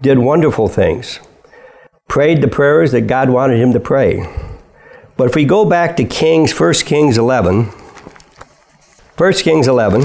Did 0.00 0.18
wonderful 0.18 0.68
things. 0.68 1.20
Prayed 2.08 2.40
the 2.40 2.48
prayers 2.48 2.92
that 2.92 3.02
God 3.02 3.28
wanted 3.28 3.58
him 3.58 3.74
to 3.74 3.80
pray. 3.80 4.26
But 5.18 5.28
if 5.28 5.34
we 5.34 5.44
go 5.44 5.66
back 5.66 5.96
to 5.96 6.04
Kings, 6.04 6.58
1 6.58 6.74
Kings 6.86 7.18
11, 7.18 7.64
1 7.64 9.32
Kings 9.34 9.68
11, 9.68 10.04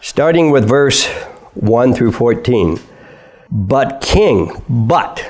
starting 0.00 0.50
with 0.50 0.66
verse 0.66 1.06
1 1.52 1.92
through 1.92 2.12
14. 2.12 2.80
But 3.50 4.00
King, 4.00 4.62
but, 4.66 5.24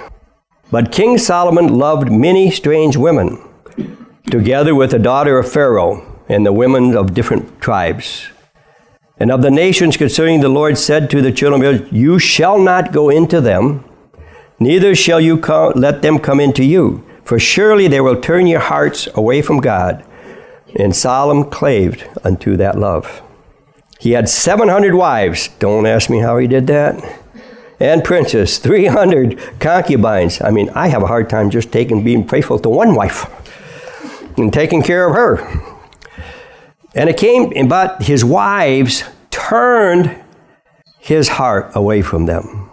but 0.71 0.93
King 0.93 1.19
Solomon 1.19 1.77
loved 1.77 2.13
many 2.13 2.53
strange 2.53 2.97
women, 2.97 3.43
together 4.31 4.77
with 4.77 4.93
the 4.93 4.99
daughter 5.01 5.39
of 5.39 5.51
Pharaoh 5.51 6.08
and 6.29 6.45
the 6.45 6.53
women 6.53 6.97
of 6.97 7.15
different 7.15 7.61
tribes. 7.61 8.29
And 9.21 9.33
of 9.33 9.43
the 9.43 9.51
nations 9.51 9.97
concerning 9.97 10.41
the 10.41 10.49
Lord 10.49 10.79
said 10.79 11.11
to 11.11 11.23
the 11.23 11.33
children 11.33 11.63
of 11.63 11.75
Israel, 11.75 11.95
You 11.95 12.19
shall 12.19 12.59
not 12.59 12.93
go 12.93 13.09
into 13.09 13.41
them, 13.41 13.85
neither 14.61 14.95
shall 14.95 15.21
you 15.21 15.39
come, 15.39 15.73
let 15.75 16.03
them 16.03 16.19
come 16.19 16.39
into 16.39 16.65
you, 16.65 17.05
for 17.25 17.39
surely 17.39 17.89
they 17.89 18.01
will 18.01 18.21
turn 18.21 18.47
your 18.47 18.61
hearts 18.61 19.09
away 19.15 19.43
from 19.43 19.61
God. 19.61 20.05
And 20.77 20.95
Solomon 20.95 21.51
claved 21.51 22.07
unto 22.23 22.57
that 22.57 22.79
love. 22.79 23.23
He 23.99 24.13
had 24.13 24.29
700 24.29 24.95
wives. 24.95 25.49
Don't 25.59 25.87
ask 25.87 26.09
me 26.09 26.21
how 26.21 26.39
he 26.39 26.47
did 26.47 26.67
that. 26.69 27.23
And 27.81 28.05
princes, 28.05 28.59
300 28.59 29.61
concubines. 29.61 30.41
I 30.41 30.51
mean, 30.51 30.69
I 30.71 30.89
have 30.89 31.03
a 31.03 31.07
hard 31.07 31.31
time 31.31 31.51
just 31.51 31.73
taking 31.73 32.05
being 32.05 32.27
faithful 32.29 32.59
to 32.61 32.69
one 32.69 32.95
wife 32.95 33.27
and 34.37 34.53
taking 34.53 34.83
care 34.83 35.09
of 35.09 35.15
her. 35.15 35.68
And 36.95 37.09
it 37.09 37.17
came, 37.17 37.69
but 37.69 38.03
his 38.03 38.25
wives 38.25 39.05
turned 39.31 40.23
his 40.99 41.29
heart 41.29 41.71
away 41.75 42.03
from 42.03 42.27
them. 42.27 42.71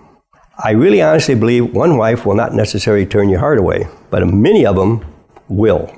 I 0.63 0.71
really 0.71 1.01
honestly 1.01 1.35
believe 1.35 1.73
one 1.73 1.97
wife 1.97 2.25
will 2.25 2.35
not 2.35 2.53
necessarily 2.53 3.05
turn 3.05 3.29
your 3.29 3.39
heart 3.39 3.57
away, 3.57 3.87
but 4.09 4.25
many 4.25 4.65
of 4.65 4.77
them 4.77 5.05
will. 5.49 5.93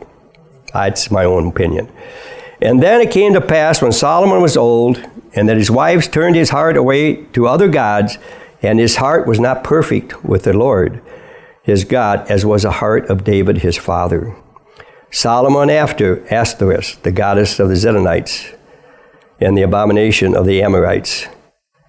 That's 0.74 1.12
my 1.12 1.25
own 1.25 1.47
opinion. 1.47 1.91
And 2.62 2.81
then 2.81 3.01
it 3.01 3.12
came 3.12 3.33
to 3.33 3.41
pass 3.41 3.81
when 3.81 3.91
Solomon 3.91 4.41
was 4.41 4.57
old, 4.57 5.03
and 5.36 5.47
that 5.47 5.57
his 5.57 5.69
wives 5.69 6.07
turned 6.07 6.36
his 6.36 6.50
heart 6.50 6.75
away 6.75 7.25
to 7.33 7.47
other 7.47 7.67
gods, 7.67 8.17
and 8.63 8.79
his 8.79 8.95
heart 8.95 9.27
was 9.27 9.39
not 9.39 9.63
perfect 9.63 10.24
with 10.24 10.43
the 10.43 10.53
Lord, 10.53 11.01
his 11.62 11.83
God, 11.83 12.29
as 12.31 12.43
was 12.43 12.63
the 12.63 12.71
heart 12.71 13.09
of 13.12 13.24
David 13.24 13.59
his 13.59 13.77
father. 13.77 14.36
Solomon 15.11 15.69
after 15.69 16.25
Ashtoreth, 16.33 17.01
the 17.03 17.11
goddess 17.11 17.59
of 17.59 17.69
the 17.69 17.75
Zidonites, 17.75 18.55
and 19.39 19.57
the 19.57 19.61
abomination 19.61 20.35
of 20.35 20.45
the 20.45 20.61
Amorites. 20.61 21.27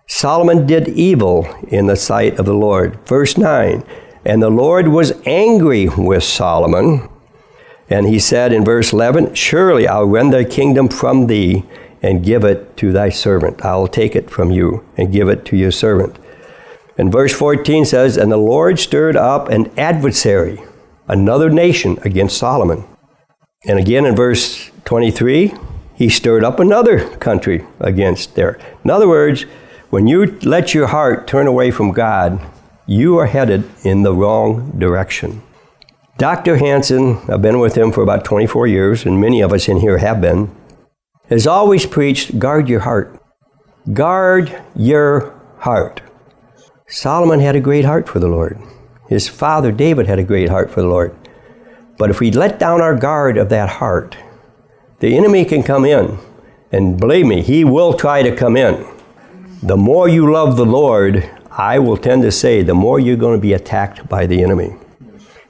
Solomon 0.06 0.66
did 0.66 0.88
evil 0.88 1.46
in 1.68 1.86
the 1.86 1.96
sight 1.96 2.38
of 2.38 2.46
the 2.46 2.54
Lord. 2.54 2.98
Verse 3.06 3.36
9 3.36 3.84
And 4.24 4.42
the 4.42 4.50
Lord 4.50 4.88
was 4.88 5.12
angry 5.26 5.88
with 5.88 6.24
Solomon. 6.24 7.08
And 7.90 8.06
he 8.06 8.18
said 8.18 8.52
in 8.52 8.64
verse 8.64 8.92
11, 8.92 9.34
Surely 9.34 9.86
I'll 9.86 10.06
rend 10.06 10.32
thy 10.32 10.44
kingdom 10.44 10.88
from 10.88 11.26
thee 11.26 11.64
and 12.02 12.24
give 12.24 12.44
it 12.44 12.76
to 12.78 12.92
thy 12.92 13.10
servant. 13.10 13.64
I'll 13.64 13.86
take 13.86 14.16
it 14.16 14.30
from 14.30 14.50
you 14.50 14.84
and 14.96 15.12
give 15.12 15.28
it 15.28 15.44
to 15.46 15.56
your 15.56 15.70
servant. 15.70 16.18
And 16.96 17.12
verse 17.12 17.34
14 17.34 17.84
says, 17.84 18.16
And 18.16 18.32
the 18.32 18.36
Lord 18.36 18.78
stirred 18.78 19.16
up 19.16 19.48
an 19.48 19.70
adversary, 19.78 20.62
another 21.06 21.50
nation, 21.50 21.98
against 22.02 22.38
Solomon. 22.38 22.84
And 23.68 23.78
again 23.78 24.06
in 24.06 24.16
verse 24.16 24.70
23, 24.86 25.52
he 25.94 26.08
stirred 26.08 26.42
up 26.42 26.58
another 26.58 27.08
country 27.18 27.66
against 27.78 28.34
there. 28.34 28.58
In 28.82 28.90
other 28.90 29.06
words, 29.06 29.42
when 29.90 30.06
you 30.06 30.38
let 30.40 30.72
your 30.72 30.86
heart 30.86 31.26
turn 31.26 31.46
away 31.46 31.70
from 31.70 31.92
God, 31.92 32.40
you 32.86 33.18
are 33.18 33.26
headed 33.26 33.68
in 33.84 34.02
the 34.02 34.14
wrong 34.14 34.78
direction. 34.78 35.42
Dr. 36.16 36.56
Hansen, 36.56 37.18
I've 37.28 37.42
been 37.42 37.58
with 37.58 37.76
him 37.76 37.92
for 37.92 38.02
about 38.02 38.24
24 38.24 38.66
years, 38.66 39.04
and 39.04 39.20
many 39.20 39.42
of 39.42 39.52
us 39.52 39.68
in 39.68 39.80
here 39.80 39.98
have 39.98 40.20
been, 40.20 40.50
has 41.28 41.46
always 41.46 41.84
preached 41.84 42.38
guard 42.38 42.68
your 42.68 42.80
heart. 42.80 43.22
Guard 43.92 44.62
your 44.74 45.38
heart. 45.58 46.00
Solomon 46.88 47.40
had 47.40 47.54
a 47.54 47.60
great 47.60 47.84
heart 47.84 48.08
for 48.08 48.18
the 48.18 48.28
Lord. 48.28 48.58
His 49.08 49.28
father 49.28 49.70
David 49.70 50.06
had 50.06 50.18
a 50.18 50.24
great 50.24 50.48
heart 50.48 50.70
for 50.70 50.80
the 50.80 50.88
Lord. 50.88 51.14
But 51.98 52.10
if 52.10 52.20
we 52.20 52.30
let 52.30 52.58
down 52.58 52.80
our 52.80 52.94
guard 52.94 53.36
of 53.36 53.48
that 53.48 53.68
heart, 53.68 54.16
the 55.00 55.16
enemy 55.16 55.44
can 55.44 55.62
come 55.62 55.84
in. 55.84 56.18
And 56.70 56.98
believe 56.98 57.26
me, 57.26 57.42
he 57.42 57.64
will 57.64 57.94
try 57.94 58.22
to 58.22 58.34
come 58.34 58.56
in. 58.56 58.86
The 59.62 59.76
more 59.76 60.08
you 60.08 60.32
love 60.32 60.56
the 60.56 60.64
Lord, 60.64 61.28
I 61.50 61.78
will 61.78 61.96
tend 61.96 62.22
to 62.22 62.30
say, 62.30 62.62
the 62.62 62.74
more 62.74 63.00
you're 63.00 63.16
going 63.16 63.36
to 63.36 63.42
be 63.42 63.52
attacked 63.52 64.08
by 64.08 64.26
the 64.26 64.42
enemy. 64.42 64.74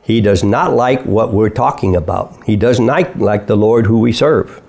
He 0.01 0.23
does 0.23 0.43
not 0.43 0.73
like 0.73 1.05
what 1.05 1.35
we're 1.35 1.51
talking 1.51 1.95
about. 1.95 2.43
He 2.45 2.57
does 2.57 2.81
not 2.81 3.19
like 3.19 3.47
the 3.47 3.57
Lord 3.57 3.85
who 3.85 4.01
we 4.01 4.13
serve. 4.13 4.63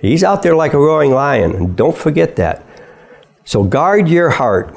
He's 0.00 0.22
out 0.22 0.44
there 0.44 0.54
like 0.54 0.74
a 0.74 0.78
roaring 0.78 1.10
lion, 1.10 1.56
and 1.56 1.76
don't 1.76 1.96
forget 1.96 2.36
that. 2.36 2.64
So 3.44 3.64
guard 3.64 4.08
your 4.08 4.30
heart, 4.30 4.72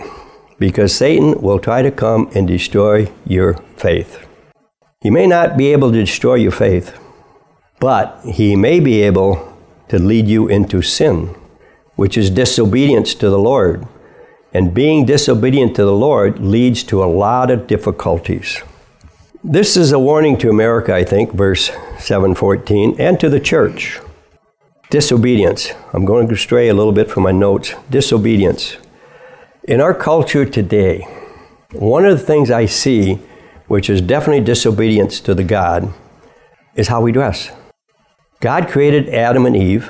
because 0.58 0.96
Satan 0.96 1.40
will 1.40 1.60
try 1.60 1.84
to 1.84 1.92
come 1.92 2.32
and 2.34 2.48
destroy 2.48 3.12
your 3.28 3.54
faith. 3.78 4.26
He 5.02 5.10
may 5.10 5.26
not 5.26 5.58
be 5.58 5.72
able 5.74 5.92
to 5.92 6.00
destroy 6.00 6.36
your 6.36 6.52
faith, 6.52 6.96
but 7.80 8.22
he 8.24 8.56
may 8.56 8.80
be 8.80 9.02
able 9.02 9.58
to 9.90 9.98
lead 9.98 10.28
you 10.28 10.48
into 10.48 10.84
sin, 10.84 11.36
which 11.96 12.18
is 12.18 12.30
disobedience 12.30 13.16
to 13.16 13.30
the 13.30 13.40
Lord. 13.40 13.88
And 14.54 14.76
being 14.76 15.06
disobedient 15.08 15.76
to 15.78 15.86
the 15.86 15.94
Lord 15.94 16.40
leads 16.40 16.84
to 16.84 17.04
a 17.04 17.06
lot 17.06 17.50
of 17.50 17.66
difficulties. 17.66 18.62
This 19.44 19.76
is 19.76 19.92
a 19.92 19.98
warning 19.98 20.38
to 20.38 20.52
America, 20.52 20.94
I 20.94 21.04
think, 21.04 21.34
verse 21.34 21.72
714, 21.98 22.96
and 23.00 23.20
to 23.20 23.28
the 23.28 23.40
church. 23.40 24.00
Disobedience. 24.92 25.72
I'm 25.94 26.06
going 26.06 26.28
to 26.28 26.36
stray 26.36 26.68
a 26.68 26.76
little 26.76 26.92
bit 26.92 27.10
from 27.10 27.24
my 27.24 27.32
notes. 27.32 27.74
Disobedience. 27.90 28.78
In 29.64 29.82
our 29.82 29.96
culture 29.96 30.46
today, 30.46 31.08
one 31.72 32.06
of 32.06 32.20
the 32.20 32.24
things 32.24 32.52
I 32.52 32.68
see 32.68 33.20
which 33.72 33.90
is 33.90 34.02
definitely 34.02 34.44
disobedience 34.44 35.22
to 35.22 35.34
the 35.34 35.46
God, 35.46 35.94
is 36.76 36.90
how 36.90 37.00
we 37.00 37.10
dress. 37.10 37.52
God 38.42 38.68
created 38.68 39.08
Adam 39.08 39.46
and 39.46 39.56
Eve, 39.56 39.90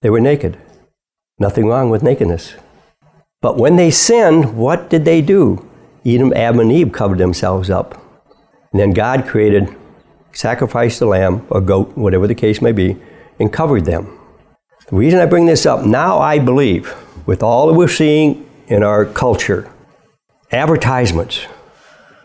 they 0.00 0.08
were 0.08 0.20
naked. 0.20 0.56
Nothing 1.38 1.66
wrong 1.66 1.90
with 1.90 2.02
nakedness. 2.02 2.54
But 3.42 3.58
when 3.58 3.76
they 3.76 3.90
sinned, 3.90 4.56
what 4.56 4.88
did 4.88 5.04
they 5.04 5.20
do? 5.20 5.68
Adam 6.06 6.60
and 6.60 6.72
Eve 6.72 6.92
covered 6.92 7.18
themselves 7.18 7.68
up. 7.68 7.92
And 8.72 8.80
then 8.80 8.92
God 8.92 9.26
created, 9.26 9.68
sacrificed 10.32 11.02
a 11.02 11.06
lamb 11.06 11.46
or 11.50 11.60
goat, 11.60 11.94
whatever 11.98 12.26
the 12.26 12.34
case 12.34 12.62
may 12.62 12.72
be, 12.72 12.96
and 13.38 13.52
covered 13.52 13.84
them. 13.84 14.18
The 14.88 14.96
reason 14.96 15.20
I 15.20 15.26
bring 15.26 15.44
this 15.44 15.66
up, 15.66 15.84
now 15.84 16.20
I 16.20 16.38
believe, 16.38 16.94
with 17.26 17.42
all 17.42 17.66
that 17.66 17.74
we're 17.74 17.88
seeing 17.88 18.48
in 18.68 18.82
our 18.82 19.04
culture, 19.04 19.70
advertisements, 20.50 21.46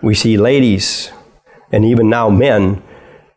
we 0.02 0.16
see 0.16 0.38
ladies, 0.38 1.12
and 1.72 1.86
even 1.86 2.10
now 2.10 2.30
men, 2.30 2.82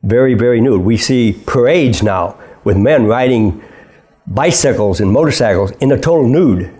very, 0.03 0.35
very 0.35 0.61
nude. 0.61 0.83
We 0.83 0.97
see 0.97 1.43
parades 1.47 2.03
now 2.03 2.39
with 2.65 2.77
men 2.77 3.07
riding 3.07 3.63
bicycles 4.27 5.01
and 5.01 5.11
motorcycles 5.11 5.71
in 5.81 5.91
a 5.93 6.01
total 6.01 6.29
nude. 6.29 6.75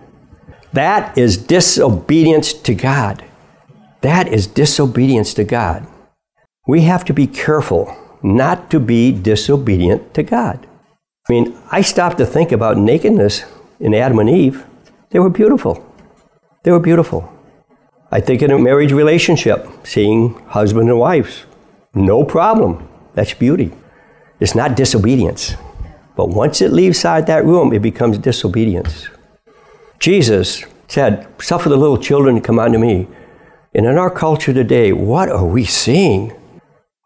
That 0.73 1.17
is 1.17 1.37
disobedience 1.37 2.53
to 2.53 2.75
God. 2.75 3.25
That 4.03 4.29
is 4.29 4.47
disobedience 4.47 5.35
to 5.35 5.45
God. 5.45 5.87
We 6.67 6.83
have 6.83 7.05
to 7.07 7.15
be 7.15 7.27
careful 7.27 7.97
not 8.23 8.71
to 8.71 8.81
be 8.81 9.13
disobedient 9.13 10.15
to 10.15 10.23
God. 10.23 10.67
I 11.29 11.33
mean, 11.33 11.57
I 11.71 11.81
stopped 11.81 12.19
to 12.19 12.27
think 12.27 12.53
about 12.53 12.77
nakedness 12.77 13.45
in 13.81 13.95
Adam 13.95 14.19
and 14.19 14.31
Eve. 14.31 14.67
They 15.11 15.19
were 15.19 15.31
beautiful. 15.31 15.85
They 16.65 16.71
were 16.71 16.81
beautiful. 16.81 17.33
I 18.11 18.21
think 18.21 18.41
in 18.41 18.51
a 18.51 18.59
marriage 18.59 18.93
relationship, 18.93 19.69
seeing 19.85 20.35
husband 20.47 20.89
and 20.89 20.99
wives, 20.99 21.45
no 21.95 22.25
problem. 22.25 22.89
That's 23.13 23.35
beauty. 23.35 23.71
It's 24.41 24.55
not 24.55 24.77
disobedience. 24.77 25.55
But 26.17 26.31
once 26.31 26.63
it 26.63 26.73
leaves 26.73 27.05
out 27.05 27.27
that 27.27 27.45
room, 27.45 27.75
it 27.75 27.83
becomes 27.83 28.17
disobedience. 28.17 29.09
Jesus 29.99 30.65
said, 30.87 31.29
Suffer 31.39 31.69
the 31.69 31.77
little 31.77 31.99
children 31.99 32.37
to 32.37 32.41
come 32.41 32.59
unto 32.59 32.79
me. 32.79 33.07
And 33.75 33.85
in 33.85 33.99
our 33.99 34.11
culture 34.11 34.55
today, 34.55 34.93
what 34.93 35.29
are 35.29 35.45
we 35.45 35.67
seeing? 35.67 36.33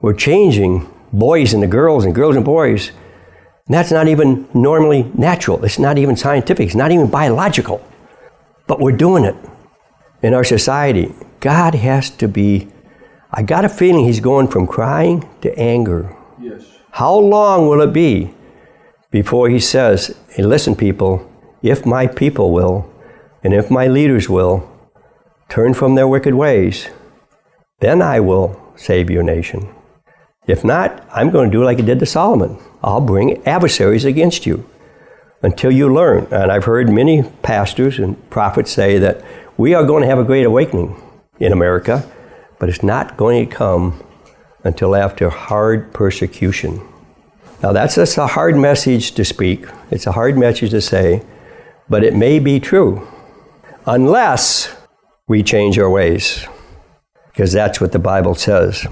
We're 0.01 0.15
changing 0.15 0.89
boys 1.13 1.53
into 1.53 1.67
girls 1.67 2.05
and 2.05 2.15
girls 2.15 2.37
and 2.37 2.45
boys. 2.45 2.93
And 3.67 3.75
that's 3.75 3.91
not 3.91 4.07
even 4.07 4.49
normally 4.55 5.11
natural. 5.15 5.65
It's 5.65 5.81
not 5.81 5.99
even 5.99 6.17
scientific. 6.17 6.67
It's 6.67 6.77
not 6.77 6.93
even 6.93 7.11
biological. 7.11 7.85
But 8.69 8.79
we're 8.79 8.97
doing 8.97 9.25
it 9.25 9.35
in 10.23 10.35
our 10.35 10.45
society. 10.45 11.13
God 11.41 11.75
has 11.75 12.11
to 12.11 12.29
be, 12.29 12.69
I 13.31 13.43
got 13.43 13.65
a 13.65 13.69
feeling 13.69 14.05
he's 14.05 14.21
going 14.21 14.49
from 14.49 14.67
crying 14.67 15.29
to 15.41 15.57
anger. 15.59 16.17
Yes. 16.41 16.65
How 16.93 17.15
long 17.17 17.67
will 17.67 17.81
it 17.81 17.93
be 17.93 18.33
before 19.11 19.49
he 19.49 19.59
says, 19.59 20.17
hey, 20.31 20.43
listen, 20.43 20.77
people, 20.77 21.29
if 21.63 21.85
my 21.85 22.07
people 22.07 22.53
will, 22.53 22.91
and 23.45 23.53
if 23.53 23.71
my 23.71 23.87
leaders 23.87 24.29
will, 24.29 24.69
turn 25.49 25.75
from 25.75 25.95
their 25.95 26.09
wicked 26.09 26.35
ways, 26.35 26.89
then 27.81 28.01
I 28.01 28.21
will 28.21 28.73
save 28.77 29.11
your 29.11 29.23
nation. 29.23 29.69
If 30.47 30.65
not, 30.65 31.07
I'm 31.13 31.31
going 31.31 31.51
to 31.51 31.57
do 31.57 31.65
like 31.65 31.79
I 31.79 31.83
did 31.83 31.99
to 32.01 32.07
Solomon. 32.07 32.59
I'll 32.83 33.01
bring 33.01 33.45
adversaries 33.47 34.05
against 34.05 34.47
you 34.47 34.69
until 35.43 35.71
you 35.71 35.93
learn. 35.93 36.27
And 36.31 36.51
I've 36.51 36.65
heard 36.65 36.89
many 36.89 37.23
pastors 37.43 37.99
and 37.99 38.17
prophets 38.31 38.71
say 38.71 38.99
that 38.99 39.25
we 39.57 39.75
are 39.75 39.85
going 39.85 40.03
to 40.03 40.09
have 40.09 40.19
a 40.19 40.25
great 40.25 40.47
awakening 40.47 41.01
in 41.39 41.53
America, 41.53 42.09
but 42.59 42.69
it's 42.69 42.83
not 42.83 43.17
going 43.17 43.49
to 43.49 43.55
come 43.55 44.03
until 44.65 44.95
after 44.95 45.29
hard 45.29 45.93
persecution. 45.93 46.81
Now, 47.63 47.73
that's 47.73 47.97
just 47.97 48.19
a 48.19 48.27
hard 48.27 48.57
message 48.57 49.13
to 49.13 49.25
speak, 49.25 49.67
it's 49.91 50.07
a 50.07 50.13
hard 50.13 50.37
message 50.37 50.71
to 50.71 50.81
say, 50.81 51.23
but 51.89 52.03
it 52.03 52.15
may 52.15 52.39
be 52.39 52.61
true 52.61 53.07
unless 53.87 54.75
we 55.29 55.43
change 55.43 55.79
our 55.79 55.91
ways, 55.91 56.47
because 57.29 57.53
that's 57.53 57.81
what 57.81 57.93
the 57.93 57.99
Bible 57.99 58.35
says. 58.35 58.87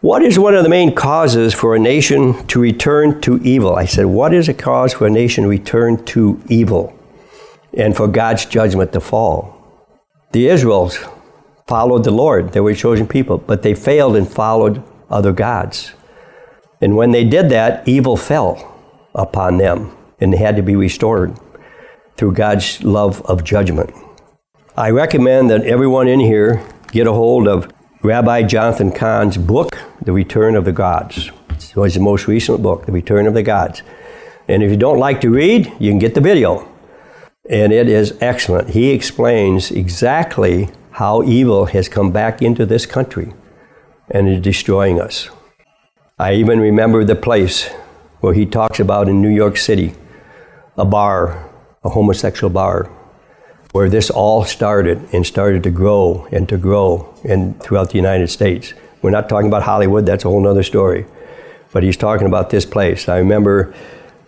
What 0.00 0.22
is 0.22 0.38
one 0.38 0.54
of 0.54 0.62
the 0.62 0.68
main 0.68 0.94
causes 0.94 1.52
for 1.52 1.74
a 1.74 1.78
nation 1.78 2.46
to 2.46 2.60
return 2.60 3.20
to 3.22 3.38
evil? 3.42 3.74
I 3.74 3.84
said, 3.84 4.06
what 4.06 4.32
is 4.32 4.48
a 4.48 4.54
cause 4.54 4.92
for 4.94 5.06
a 5.06 5.10
nation 5.10 5.44
to 5.44 5.50
return 5.50 6.04
to 6.06 6.40
evil 6.48 6.96
and 7.74 7.96
for 7.96 8.06
God's 8.06 8.44
judgment 8.44 8.92
to 8.92 9.00
fall? 9.00 9.57
The 10.32 10.48
Israels 10.48 10.98
followed 11.66 12.04
the 12.04 12.10
Lord. 12.10 12.52
They 12.52 12.60
were 12.60 12.70
a 12.70 12.74
chosen 12.74 13.06
people, 13.06 13.38
but 13.38 13.62
they 13.62 13.74
failed 13.74 14.16
and 14.16 14.30
followed 14.30 14.82
other 15.08 15.32
gods. 15.32 15.92
And 16.80 16.96
when 16.96 17.12
they 17.12 17.24
did 17.24 17.48
that, 17.48 17.88
evil 17.88 18.16
fell 18.16 18.74
upon 19.14 19.56
them 19.56 19.96
and 20.20 20.32
they 20.32 20.36
had 20.36 20.56
to 20.56 20.62
be 20.62 20.76
restored 20.76 21.38
through 22.16 22.32
God's 22.32 22.82
love 22.84 23.22
of 23.22 23.42
judgment. 23.42 23.90
I 24.76 24.90
recommend 24.90 25.50
that 25.50 25.64
everyone 25.64 26.08
in 26.08 26.20
here 26.20 26.62
get 26.92 27.06
a 27.06 27.12
hold 27.12 27.48
of 27.48 27.68
Rabbi 28.02 28.42
Jonathan 28.42 28.92
Cahn's 28.92 29.36
book, 29.36 29.78
The 30.02 30.12
Return 30.12 30.56
of 30.56 30.64
the 30.64 30.72
Gods. 30.72 31.30
It 31.50 31.76
was 31.76 31.94
the 31.94 32.00
most 32.00 32.28
recent 32.28 32.62
book, 32.62 32.86
The 32.86 32.92
Return 32.92 33.26
of 33.26 33.34
the 33.34 33.42
Gods. 33.42 33.82
And 34.46 34.62
if 34.62 34.70
you 34.70 34.76
don't 34.76 34.98
like 34.98 35.20
to 35.22 35.30
read, 35.30 35.72
you 35.78 35.90
can 35.90 35.98
get 35.98 36.14
the 36.14 36.20
video. 36.20 36.68
And 37.48 37.72
it 37.72 37.88
is 37.88 38.16
excellent. 38.20 38.70
He 38.70 38.90
explains 38.90 39.70
exactly 39.70 40.68
how 40.90 41.22
evil 41.22 41.66
has 41.66 41.88
come 41.88 42.12
back 42.12 42.42
into 42.42 42.66
this 42.66 42.84
country 42.84 43.32
and 44.10 44.28
is 44.28 44.42
destroying 44.42 45.00
us. 45.00 45.30
I 46.18 46.34
even 46.34 46.60
remember 46.60 47.04
the 47.04 47.14
place 47.14 47.68
where 48.20 48.34
he 48.34 48.44
talks 48.44 48.80
about 48.80 49.08
in 49.08 49.22
New 49.22 49.30
York 49.30 49.56
City 49.56 49.94
a 50.76 50.84
bar, 50.84 51.50
a 51.82 51.88
homosexual 51.88 52.52
bar, 52.52 52.84
where 53.72 53.88
this 53.88 54.10
all 54.10 54.44
started 54.44 55.08
and 55.12 55.26
started 55.26 55.62
to 55.64 55.70
grow 55.70 56.28
and 56.30 56.48
to 56.48 56.56
grow 56.56 57.12
and 57.24 57.60
throughout 57.60 57.90
the 57.90 57.96
United 57.96 58.28
States. 58.28 58.74
We're 59.02 59.10
not 59.10 59.28
talking 59.28 59.48
about 59.48 59.62
Hollywood, 59.62 60.06
that's 60.06 60.24
a 60.24 60.28
whole 60.28 60.46
other 60.46 60.62
story. 60.62 61.06
But 61.72 61.82
he's 61.82 61.96
talking 61.96 62.26
about 62.26 62.50
this 62.50 62.64
place. 62.64 63.08
I 63.08 63.18
remember 63.18 63.74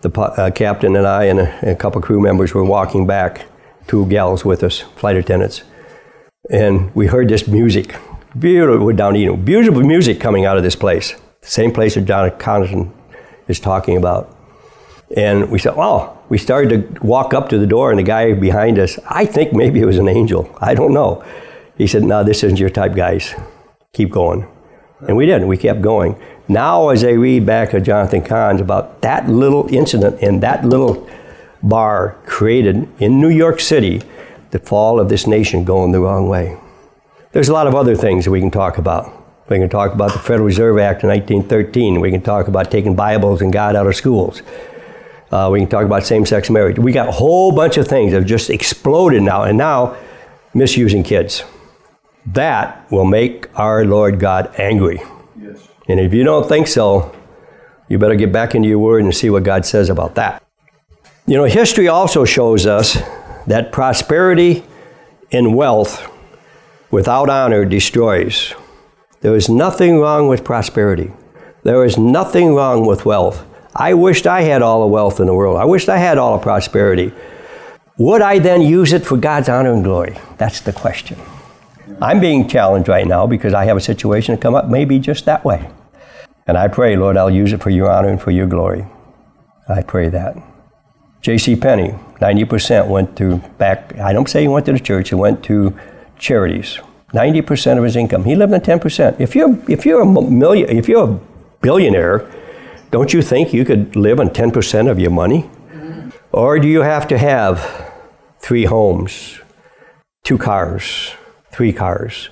the 0.01 0.19
uh, 0.19 0.51
captain 0.51 0.95
and 0.95 1.07
I 1.07 1.25
and 1.25 1.39
a, 1.39 1.49
and 1.61 1.69
a 1.69 1.75
couple 1.75 2.01
crew 2.01 2.19
members 2.19 2.53
were 2.53 2.63
walking 2.63 3.07
back, 3.07 3.45
two 3.87 4.05
gals 4.07 4.43
with 4.43 4.63
us, 4.63 4.79
flight 4.95 5.15
attendants, 5.15 5.63
and 6.49 6.93
we 6.95 7.07
heard 7.07 7.29
this 7.29 7.47
music. 7.47 7.95
Beautiful, 8.37 8.91
down, 8.93 9.13
know, 9.13 9.35
beautiful 9.35 9.81
music 9.81 10.19
coming 10.19 10.45
out 10.45 10.57
of 10.57 10.63
this 10.63 10.75
place. 10.75 11.11
The 11.41 11.47
same 11.47 11.73
place 11.73 11.95
that 11.95 12.05
Jonathan 12.05 12.39
Cahn 12.39 12.93
is 13.47 13.59
talking 13.59 13.97
about. 13.97 14.37
And 15.17 15.51
we 15.51 15.59
said, 15.59 15.73
oh, 15.75 16.17
we 16.29 16.37
started 16.37 16.95
to 16.95 17.05
walk 17.05 17.33
up 17.33 17.49
to 17.49 17.57
the 17.57 17.67
door, 17.67 17.91
and 17.91 17.99
the 17.99 18.03
guy 18.03 18.33
behind 18.33 18.79
us, 18.79 18.97
I 19.05 19.25
think 19.25 19.51
maybe 19.51 19.81
it 19.81 19.85
was 19.85 19.97
an 19.97 20.07
angel. 20.07 20.49
I 20.61 20.73
don't 20.73 20.93
know. 20.93 21.23
He 21.77 21.87
said, 21.87 22.03
no, 22.03 22.23
this 22.23 22.43
isn't 22.43 22.59
your 22.59 22.69
type, 22.69 22.95
guys. 22.95 23.35
Keep 23.91 24.11
going. 24.11 24.47
And 25.01 25.17
we 25.17 25.25
did. 25.25 25.43
We 25.43 25.57
kept 25.57 25.81
going. 25.81 26.15
Now, 26.47 26.89
as 26.89 27.03
I 27.03 27.11
read 27.11 27.45
back 27.45 27.73
of 27.73 27.83
Jonathan 27.83 28.21
Cahn's 28.23 28.61
about 28.61 29.01
that 29.01 29.29
little 29.29 29.73
incident 29.73 30.21
in 30.21 30.39
that 30.41 30.65
little 30.65 31.09
bar 31.63 32.17
created 32.25 32.87
in 32.99 33.21
New 33.21 33.29
York 33.29 33.59
City, 33.59 34.01
the 34.51 34.59
fall 34.59 34.99
of 34.99 35.09
this 35.09 35.27
nation 35.27 35.63
going 35.63 35.91
the 35.91 35.99
wrong 35.99 36.27
way. 36.27 36.57
There's 37.31 37.49
a 37.49 37.53
lot 37.53 37.67
of 37.67 37.75
other 37.75 37.95
things 37.95 38.25
that 38.25 38.31
we 38.31 38.41
can 38.41 38.51
talk 38.51 38.77
about. 38.77 39.21
We 39.49 39.57
can 39.57 39.69
talk 39.69 39.93
about 39.93 40.13
the 40.13 40.19
Federal 40.19 40.45
Reserve 40.45 40.77
Act 40.79 41.03
of 41.03 41.09
1913. 41.09 41.99
We 41.99 42.11
can 42.11 42.21
talk 42.21 42.47
about 42.47 42.71
taking 42.71 42.95
Bibles 42.95 43.41
and 43.41 43.51
God 43.51 43.75
out 43.75 43.87
of 43.87 43.95
schools. 43.95 44.41
Uh, 45.31 45.49
we 45.51 45.59
can 45.59 45.69
talk 45.69 45.85
about 45.85 46.03
same 46.03 46.25
sex 46.25 46.49
marriage. 46.49 46.77
We 46.77 46.91
got 46.91 47.07
a 47.07 47.11
whole 47.11 47.53
bunch 47.53 47.77
of 47.77 47.87
things 47.87 48.11
that 48.11 48.19
have 48.19 48.27
just 48.27 48.49
exploded 48.49 49.23
now, 49.23 49.43
and 49.43 49.57
now 49.57 49.95
misusing 50.53 51.03
kids. 51.03 51.43
That 52.25 52.89
will 52.91 53.05
make 53.05 53.47
our 53.57 53.85
Lord 53.85 54.19
God 54.19 54.53
angry. 54.57 55.01
Yes. 55.39 55.67
And 55.87 55.99
if 55.99 56.13
you 56.13 56.23
don't 56.23 56.47
think 56.47 56.67
so, 56.67 57.15
you 57.87 57.97
better 57.97 58.15
get 58.15 58.31
back 58.31 58.55
into 58.55 58.69
your 58.69 58.79
word 58.79 59.03
and 59.03 59.13
see 59.13 59.29
what 59.29 59.43
God 59.43 59.65
says 59.65 59.89
about 59.89 60.15
that. 60.15 60.43
You 61.27 61.37
know, 61.37 61.43
history 61.43 61.87
also 61.87 62.25
shows 62.25 62.65
us 62.65 62.97
that 63.47 63.71
prosperity 63.71 64.63
and 65.31 65.55
wealth 65.55 66.09
without 66.89 67.29
honor 67.29 67.65
destroys. 67.65 68.53
There 69.21 69.35
is 69.35 69.49
nothing 69.49 69.99
wrong 69.99 70.27
with 70.27 70.43
prosperity. 70.43 71.11
There 71.63 71.85
is 71.85 71.97
nothing 71.97 72.55
wrong 72.55 72.85
with 72.85 73.05
wealth. 73.05 73.45
I 73.75 73.93
wished 73.93 74.27
I 74.27 74.41
had 74.41 74.61
all 74.61 74.81
the 74.81 74.87
wealth 74.87 75.19
in 75.19 75.27
the 75.27 75.33
world. 75.33 75.57
I 75.57 75.65
wished 75.65 75.89
I 75.89 75.97
had 75.97 76.17
all 76.17 76.37
the 76.37 76.43
prosperity. 76.43 77.13
Would 77.97 78.21
I 78.21 78.39
then 78.39 78.61
use 78.61 78.93
it 78.93 79.05
for 79.05 79.15
God's 79.15 79.47
honor 79.47 79.73
and 79.73 79.83
glory? 79.83 80.17
That's 80.37 80.61
the 80.61 80.73
question. 80.73 81.17
I'm 81.99 82.19
being 82.19 82.47
challenged 82.47 82.87
right 82.87 83.07
now 83.07 83.27
because 83.27 83.53
I 83.53 83.65
have 83.65 83.77
a 83.77 83.81
situation 83.81 84.35
to 84.35 84.41
come 84.41 84.55
up 84.55 84.67
maybe 84.69 84.99
just 84.99 85.25
that 85.25 85.43
way. 85.43 85.69
And 86.47 86.57
I 86.57 86.67
pray, 86.67 86.95
Lord, 86.95 87.17
I'll 87.17 87.29
use 87.29 87.53
it 87.53 87.61
for 87.61 87.69
your 87.69 87.89
honor 87.89 88.09
and 88.09 88.21
for 88.21 88.31
your 88.31 88.47
glory. 88.47 88.85
I 89.67 89.81
pray 89.81 90.09
that. 90.09 90.35
J.C. 91.21 91.55
Penney, 91.55 91.93
90% 92.19 92.87
went 92.87 93.15
to 93.17 93.37
back, 93.57 93.97
I 93.99 94.11
don't 94.11 94.27
say 94.27 94.41
he 94.41 94.47
went 94.47 94.65
to 94.65 94.73
the 94.73 94.79
church, 94.79 95.09
he 95.09 95.15
went 95.15 95.43
to 95.45 95.77
charities. 96.17 96.79
90% 97.13 97.77
of 97.77 97.83
his 97.83 97.95
income. 97.95 98.23
He 98.23 98.35
lived 98.35 98.53
on 98.53 98.61
10%. 98.61 99.19
If 99.19 99.35
you're, 99.35 99.57
if 99.69 99.85
you're 99.85 100.01
a 100.01 100.05
million, 100.05 100.69
if 100.69 100.87
you're 100.87 101.09
a 101.09 101.19
billionaire, 101.61 102.29
don't 102.89 103.13
you 103.13 103.21
think 103.21 103.53
you 103.53 103.65
could 103.65 103.95
live 103.95 104.19
on 104.19 104.29
10% 104.29 104.89
of 104.89 104.99
your 104.99 105.11
money? 105.11 105.49
Or 106.31 106.59
do 106.59 106.67
you 106.67 106.81
have 106.81 107.07
to 107.09 107.17
have 107.17 107.91
three 108.39 108.65
homes, 108.65 109.39
two 110.23 110.37
cars, 110.37 111.13
three 111.51 111.73
cars, 111.73 112.29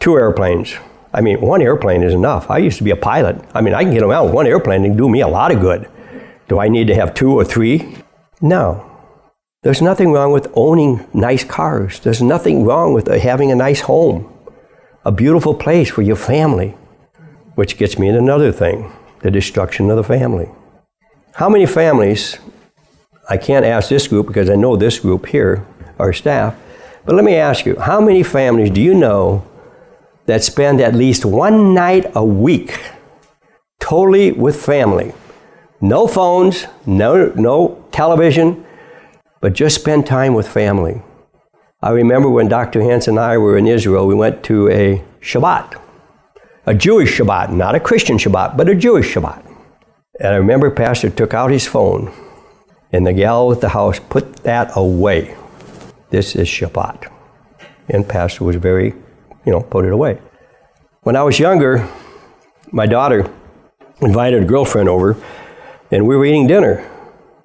two 0.00 0.16
airplanes? 0.16 0.74
I 1.14 1.20
mean, 1.20 1.40
one 1.40 1.60
airplane 1.60 2.02
is 2.02 2.14
enough. 2.14 2.50
I 2.50 2.58
used 2.58 2.78
to 2.78 2.84
be 2.84 2.90
a 2.90 2.96
pilot. 2.96 3.36
I 3.54 3.60
mean, 3.60 3.74
I 3.74 3.84
can 3.84 3.92
get 3.92 4.02
around 4.02 4.26
with 4.26 4.34
one 4.34 4.46
airplane 4.46 4.84
and 4.84 4.96
do 4.96 5.08
me 5.08 5.20
a 5.20 5.28
lot 5.28 5.52
of 5.52 5.60
good. 5.60 5.88
Do 6.48 6.58
I 6.58 6.68
need 6.68 6.86
to 6.88 6.94
have 6.94 7.14
two 7.14 7.32
or 7.32 7.44
three? 7.44 7.96
No. 8.40 8.88
There's 9.62 9.82
nothing 9.82 10.10
wrong 10.12 10.32
with 10.32 10.50
owning 10.54 11.06
nice 11.12 11.44
cars. 11.44 12.00
There's 12.00 12.22
nothing 12.22 12.64
wrong 12.64 12.94
with 12.94 13.06
having 13.06 13.52
a 13.52 13.54
nice 13.54 13.82
home, 13.82 14.32
a 15.04 15.12
beautiful 15.12 15.54
place 15.54 15.90
for 15.90 16.02
your 16.02 16.16
family. 16.16 16.74
Which 17.54 17.76
gets 17.76 17.98
me 17.98 18.10
to 18.10 18.18
another 18.18 18.50
thing 18.50 18.92
the 19.20 19.30
destruction 19.30 19.90
of 19.90 19.96
the 19.96 20.02
family. 20.02 20.48
How 21.34 21.48
many 21.48 21.64
families, 21.64 22.38
I 23.28 23.36
can't 23.36 23.64
ask 23.64 23.88
this 23.88 24.08
group 24.08 24.26
because 24.26 24.50
I 24.50 24.56
know 24.56 24.76
this 24.76 24.98
group 24.98 25.26
here, 25.26 25.64
our 25.98 26.12
staff, 26.12 26.56
but 27.04 27.14
let 27.14 27.24
me 27.24 27.34
ask 27.34 27.66
you, 27.66 27.78
how 27.78 28.00
many 28.00 28.22
families 28.22 28.70
do 28.70 28.80
you 28.80 28.94
know 28.94 29.44
that 30.26 30.44
spend 30.44 30.80
at 30.80 30.94
least 30.94 31.24
one 31.24 31.74
night 31.74 32.10
a 32.14 32.24
week 32.24 32.80
totally 33.80 34.32
with 34.32 34.64
family? 34.64 35.12
No 35.80 36.06
phones, 36.06 36.66
no, 36.86 37.32
no 37.34 37.84
television, 37.90 38.64
but 39.40 39.52
just 39.52 39.80
spend 39.80 40.06
time 40.06 40.34
with 40.34 40.46
family. 40.46 41.02
I 41.82 41.90
remember 41.90 42.28
when 42.28 42.46
Dr. 42.46 42.80
Hansen 42.80 43.14
and 43.14 43.20
I 43.20 43.36
were 43.38 43.58
in 43.58 43.66
Israel, 43.66 44.06
we 44.06 44.14
went 44.14 44.44
to 44.44 44.68
a 44.68 45.02
Shabbat, 45.20 45.80
a 46.66 46.74
Jewish 46.74 47.18
Shabbat, 47.18 47.52
not 47.52 47.74
a 47.74 47.80
Christian 47.80 48.18
Shabbat, 48.18 48.56
but 48.56 48.68
a 48.68 48.74
Jewish 48.76 49.12
Shabbat. 49.12 49.44
And 50.20 50.28
I 50.28 50.36
remember 50.36 50.70
Pastor 50.70 51.10
took 51.10 51.34
out 51.34 51.50
his 51.50 51.66
phone, 51.66 52.12
and 52.92 53.04
the 53.04 53.12
gal 53.12 53.50
at 53.50 53.60
the 53.60 53.70
house 53.70 53.98
put 53.98 54.44
that 54.44 54.70
away. 54.76 55.36
This 56.12 56.36
is 56.36 56.46
Shabbat. 56.46 57.10
And 57.88 58.06
Pastor 58.06 58.44
was 58.44 58.56
very, 58.56 58.88
you 59.46 59.52
know, 59.52 59.60
put 59.60 59.86
it 59.86 59.92
away. 59.92 60.20
When 61.04 61.16
I 61.16 61.22
was 61.22 61.38
younger, 61.38 61.88
my 62.70 62.84
daughter 62.84 63.32
invited 64.02 64.42
a 64.42 64.46
girlfriend 64.46 64.90
over, 64.90 65.16
and 65.90 66.06
we 66.06 66.14
were 66.14 66.26
eating 66.26 66.46
dinner. 66.46 66.86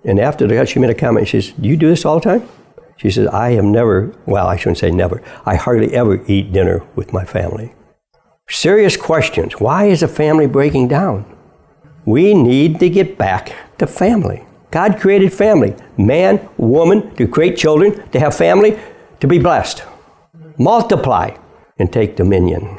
And 0.03 0.19
after 0.19 0.45
that, 0.47 0.67
she 0.67 0.79
made 0.79 0.89
a 0.89 0.93
comment. 0.93 1.29
She 1.29 1.39
says, 1.39 1.53
Do 1.53 1.69
you 1.69 1.77
do 1.77 1.87
this 1.87 2.03
all 2.03 2.19
the 2.19 2.25
time? 2.25 2.49
She 2.97 3.09
says, 3.09 3.27
I 3.27 3.51
have 3.51 3.63
never, 3.63 4.13
well, 4.25 4.47
I 4.47 4.57
shouldn't 4.57 4.79
say 4.79 4.91
never, 4.91 5.23
I 5.45 5.55
hardly 5.55 5.93
ever 5.93 6.21
eat 6.27 6.51
dinner 6.51 6.85
with 6.93 7.13
my 7.13 7.23
family. 7.23 7.73
Serious 8.49 8.97
questions. 8.97 9.61
Why 9.61 9.85
is 9.85 10.03
a 10.03 10.09
family 10.09 10.45
breaking 10.45 10.89
down? 10.89 11.25
We 12.05 12.33
need 12.33 12.81
to 12.81 12.89
get 12.89 13.17
back 13.17 13.53
to 13.77 13.87
family. 13.87 14.46
God 14.71 14.99
created 14.99 15.33
family 15.33 15.75
man, 15.97 16.47
woman, 16.57 17.15
to 17.15 17.27
create 17.27 17.57
children, 17.57 18.07
to 18.09 18.19
have 18.19 18.35
family, 18.35 18.77
to 19.19 19.27
be 19.27 19.39
blessed. 19.39 19.83
Multiply 20.57 21.37
and 21.79 21.91
take 21.91 22.15
dominion. 22.15 22.77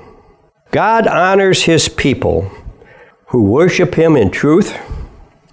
God 0.71 1.07
honors 1.07 1.63
his 1.63 1.89
people 1.89 2.51
who 3.29 3.43
worship 3.43 3.95
him 3.95 4.17
in 4.17 4.31
truth 4.31 4.77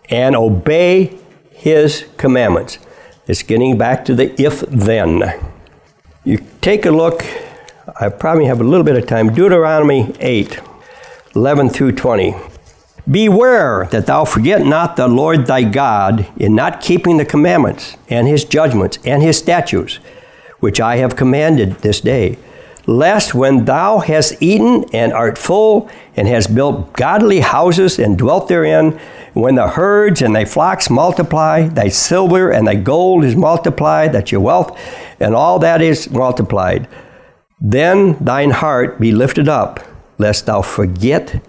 and 0.09 0.35
obey 0.35 1.17
his 1.51 2.05
commandments. 2.17 2.79
It's 3.27 3.43
getting 3.43 3.77
back 3.77 4.05
to 4.05 4.15
the 4.15 4.39
if 4.41 4.61
then. 4.61 5.23
You 6.23 6.45
take 6.61 6.85
a 6.85 6.91
look, 6.91 7.25
I 7.99 8.09
probably 8.09 8.45
have 8.45 8.61
a 8.61 8.63
little 8.63 8.83
bit 8.83 8.97
of 8.97 9.07
time, 9.07 9.33
Deuteronomy 9.33 10.13
8, 10.19 10.59
11 11.35 11.69
through 11.69 11.93
20. 11.93 12.35
Beware 13.09 13.87
that 13.91 14.07
thou 14.07 14.25
forget 14.25 14.65
not 14.65 14.95
the 14.95 15.07
Lord 15.07 15.45
thy 15.45 15.63
God 15.63 16.27
in 16.37 16.55
not 16.55 16.81
keeping 16.81 17.17
the 17.17 17.25
commandments 17.25 17.97
and 18.09 18.27
his 18.27 18.43
judgments 18.43 18.97
and 19.05 19.21
his 19.21 19.37
statutes, 19.37 19.99
which 20.59 20.81
I 20.81 20.97
have 20.97 21.15
commanded 21.15 21.75
this 21.77 22.01
day, 22.01 22.39
lest 22.87 23.35
when 23.35 23.65
thou 23.65 23.99
hast 23.99 24.41
eaten 24.41 24.85
and 24.91 25.13
art 25.13 25.37
full, 25.37 25.87
and 26.15 26.27
hast 26.27 26.55
built 26.55 26.93
godly 26.93 27.41
houses 27.41 27.99
and 27.99 28.17
dwelt 28.17 28.47
therein, 28.47 28.99
when 29.33 29.53
the 29.53 29.67
herds 29.67 30.23
and 30.23 30.35
thy 30.35 30.45
flocks 30.45 30.89
multiply, 30.89 31.67
thy 31.67 31.89
silver 31.89 32.49
and 32.49 32.67
thy 32.67 32.75
gold 32.75 33.23
is 33.23 33.35
multiplied, 33.35 34.13
that 34.13 34.31
your 34.31 34.41
wealth 34.41 34.79
and 35.19 35.35
all 35.35 35.59
that 35.59 35.81
is 35.81 36.09
multiplied, 36.09 36.87
then 37.61 38.17
thine 38.23 38.51
heart 38.51 38.99
be 38.99 39.11
lifted 39.11 39.47
up, 39.47 39.79
lest 40.17 40.47
thou 40.47 40.63
forget 40.63 41.39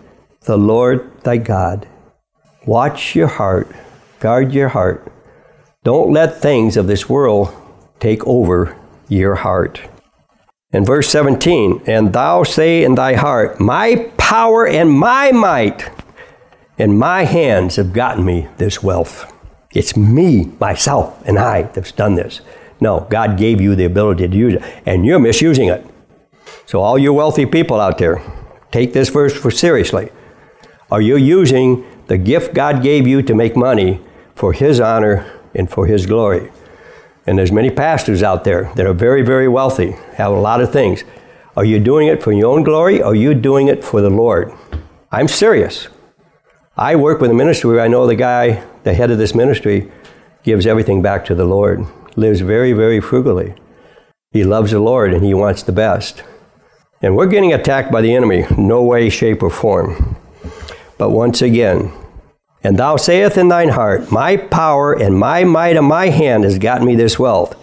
the 0.46 0.56
Lord 0.56 1.10
thy 1.24 1.36
God. 1.36 1.88
Watch 2.66 3.14
your 3.14 3.26
heart, 3.26 3.68
guard 4.20 4.52
your 4.52 4.68
heart. 4.68 5.12
Don't 5.82 6.12
let 6.12 6.40
things 6.40 6.76
of 6.76 6.86
this 6.86 7.08
world 7.08 7.52
take 8.00 8.24
over 8.26 8.76
your 9.08 9.34
heart. 9.34 9.80
In 10.72 10.84
verse 10.84 11.08
17, 11.08 11.82
and 11.86 12.12
thou 12.12 12.44
say 12.44 12.84
in 12.84 12.94
thy 12.94 13.14
heart, 13.14 13.60
My 13.60 14.10
power 14.16 14.66
and 14.66 14.90
my 14.90 15.32
might 15.32 15.90
and 16.78 16.98
my 16.98 17.24
hands 17.24 17.76
have 17.76 17.92
gotten 17.92 18.24
me 18.24 18.48
this 18.58 18.82
wealth. 18.82 19.32
It's 19.74 19.96
me, 19.96 20.52
myself, 20.60 21.20
and 21.26 21.38
I 21.38 21.62
that's 21.62 21.92
done 21.92 22.14
this. 22.14 22.40
No, 22.80 23.06
God 23.10 23.36
gave 23.36 23.60
you 23.60 23.74
the 23.74 23.84
ability 23.84 24.28
to 24.28 24.36
use 24.36 24.54
it, 24.54 24.62
and 24.84 25.04
you're 25.04 25.18
misusing 25.18 25.68
it. 25.70 25.84
So, 26.66 26.82
all 26.82 26.98
you 26.98 27.12
wealthy 27.12 27.46
people 27.46 27.80
out 27.80 27.98
there, 27.98 28.22
take 28.70 28.92
this 28.92 29.08
verse 29.08 29.34
for 29.34 29.50
seriously. 29.50 30.10
Are 30.88 31.00
you 31.00 31.16
using 31.16 31.84
the 32.06 32.16
gift 32.16 32.54
God 32.54 32.80
gave 32.80 33.08
you 33.08 33.20
to 33.22 33.34
make 33.34 33.56
money 33.56 34.00
for 34.36 34.52
His 34.52 34.78
honor 34.78 35.26
and 35.52 35.68
for 35.68 35.86
His 35.86 36.06
glory? 36.06 36.52
And 37.26 37.36
there's 37.36 37.50
many 37.50 37.70
pastors 37.70 38.22
out 38.22 38.44
there 38.44 38.72
that 38.76 38.86
are 38.86 38.94
very, 38.94 39.22
very 39.22 39.48
wealthy, 39.48 39.96
have 40.14 40.30
a 40.30 40.38
lot 40.38 40.60
of 40.60 40.72
things. 40.72 41.02
Are 41.56 41.64
you 41.64 41.80
doing 41.80 42.06
it 42.06 42.22
for 42.22 42.32
your 42.32 42.52
own 42.52 42.62
glory 42.62 43.00
or 43.02 43.06
are 43.06 43.14
you 43.16 43.34
doing 43.34 43.66
it 43.66 43.82
for 43.82 44.00
the 44.00 44.10
Lord? 44.10 44.52
I'm 45.10 45.26
serious. 45.26 45.88
I 46.76 46.94
work 46.94 47.20
with 47.20 47.32
a 47.32 47.34
ministry 47.34 47.70
where 47.70 47.80
I 47.80 47.88
know 47.88 48.06
the 48.06 48.14
guy, 48.14 48.62
the 48.84 48.94
head 48.94 49.10
of 49.10 49.18
this 49.18 49.34
ministry, 49.34 49.90
gives 50.44 50.66
everything 50.66 51.02
back 51.02 51.24
to 51.24 51.34
the 51.34 51.46
Lord, 51.46 51.84
lives 52.14 52.42
very, 52.42 52.72
very 52.72 53.00
frugally. 53.00 53.54
He 54.30 54.44
loves 54.44 54.70
the 54.70 54.78
Lord 54.78 55.12
and 55.12 55.24
he 55.24 55.34
wants 55.34 55.64
the 55.64 55.72
best. 55.72 56.22
And 57.02 57.16
we're 57.16 57.26
getting 57.26 57.52
attacked 57.52 57.90
by 57.90 58.02
the 58.02 58.14
enemy, 58.14 58.44
no 58.56 58.82
way, 58.82 59.10
shape, 59.10 59.42
or 59.42 59.50
form. 59.50 60.15
But 60.98 61.10
once 61.10 61.42
again, 61.42 61.92
and 62.62 62.78
thou 62.78 62.96
sayest 62.96 63.36
in 63.36 63.48
thine 63.48 63.68
heart, 63.68 64.10
My 64.10 64.36
power 64.36 64.92
and 64.92 65.16
my 65.16 65.44
might 65.44 65.76
and 65.76 65.86
my 65.86 66.08
hand 66.08 66.44
has 66.44 66.58
gotten 66.58 66.86
me 66.86 66.96
this 66.96 67.18
wealth. 67.18 67.56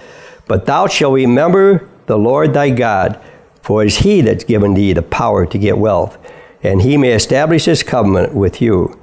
But 0.47 0.65
thou 0.65 0.87
shalt 0.87 1.13
remember 1.13 1.89
the 2.05 2.17
Lord 2.17 2.53
thy 2.53 2.69
God, 2.69 3.19
for 3.61 3.83
it 3.83 3.87
is 3.87 3.97
he 3.99 4.21
that's 4.21 4.43
given 4.43 4.73
thee 4.73 4.93
the 4.93 5.01
power 5.01 5.45
to 5.45 5.57
get 5.57 5.77
wealth, 5.77 6.17
and 6.61 6.81
he 6.81 6.97
may 6.97 7.13
establish 7.13 7.65
his 7.65 7.83
covenant 7.83 8.33
with 8.33 8.61
you 8.61 8.99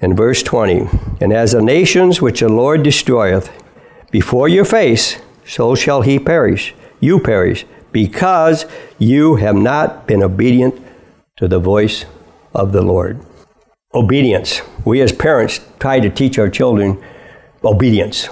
in 0.00 0.14
verse 0.14 0.42
20 0.42 0.88
And 1.20 1.32
as 1.32 1.52
the 1.52 1.62
nations 1.62 2.22
which 2.22 2.40
the 2.40 2.48
Lord 2.48 2.82
destroyeth 2.82 3.50
before 4.10 4.48
your 4.48 4.64
face, 4.64 5.18
so 5.44 5.74
shall 5.74 6.02
he 6.02 6.18
perish, 6.18 6.74
you 7.00 7.20
perish, 7.20 7.64
because 7.92 8.66
you 8.98 9.36
have 9.36 9.56
not 9.56 10.06
been 10.06 10.22
obedient 10.22 10.82
to 11.36 11.48
the 11.48 11.58
voice 11.58 12.04
of 12.54 12.72
the 12.72 12.82
Lord. 12.82 13.20
Obedience. 13.96 14.60
We 14.84 15.00
as 15.00 15.10
parents 15.10 15.58
try 15.80 16.00
to 16.00 16.10
teach 16.10 16.38
our 16.38 16.50
children 16.50 17.02
obedience. 17.64 18.28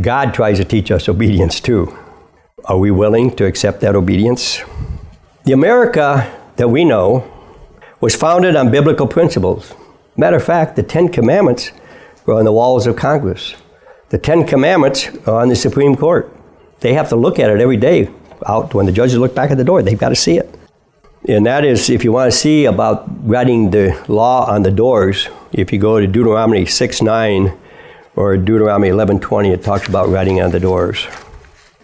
God 0.00 0.32
tries 0.32 0.56
to 0.56 0.64
teach 0.64 0.90
us 0.90 1.10
obedience 1.10 1.60
too. 1.60 1.94
Are 2.64 2.78
we 2.78 2.90
willing 2.90 3.36
to 3.36 3.44
accept 3.44 3.82
that 3.82 3.94
obedience? 3.94 4.62
The 5.44 5.52
America 5.52 6.34
that 6.56 6.68
we 6.68 6.86
know 6.86 7.30
was 8.00 8.16
founded 8.16 8.56
on 8.56 8.70
biblical 8.70 9.06
principles. 9.06 9.74
Matter 10.16 10.38
of 10.38 10.44
fact, 10.44 10.74
the 10.74 10.82
Ten 10.82 11.10
Commandments 11.10 11.70
were 12.24 12.38
on 12.38 12.46
the 12.46 12.52
walls 12.52 12.86
of 12.86 12.96
Congress. 12.96 13.56
The 14.08 14.16
Ten 14.16 14.46
Commandments 14.46 15.10
are 15.26 15.42
on 15.42 15.50
the 15.50 15.56
Supreme 15.56 15.96
Court. 15.96 16.34
They 16.80 16.94
have 16.94 17.10
to 17.10 17.16
look 17.16 17.38
at 17.38 17.50
it 17.50 17.60
every 17.60 17.76
day. 17.76 18.08
Out 18.46 18.72
when 18.72 18.86
the 18.86 18.92
judges 18.92 19.18
look 19.18 19.34
back 19.34 19.50
at 19.50 19.58
the 19.58 19.64
door, 19.64 19.82
they've 19.82 19.98
got 19.98 20.08
to 20.08 20.16
see 20.16 20.38
it. 20.38 20.57
And 21.28 21.44
that 21.44 21.62
is, 21.62 21.90
if 21.90 22.04
you 22.04 22.12
want 22.12 22.32
to 22.32 22.36
see 22.36 22.64
about 22.64 23.06
writing 23.28 23.70
the 23.70 24.02
law 24.08 24.46
on 24.50 24.62
the 24.62 24.70
doors, 24.70 25.28
if 25.52 25.70
you 25.74 25.78
go 25.78 26.00
to 26.00 26.06
Deuteronomy 26.06 26.64
6 26.64 27.02
9 27.02 27.52
or 28.16 28.38
Deuteronomy 28.38 28.88
11 28.88 29.20
20, 29.20 29.52
it 29.52 29.62
talks 29.62 29.86
about 29.86 30.08
writing 30.08 30.40
on 30.40 30.52
the 30.52 30.58
doors. 30.58 31.04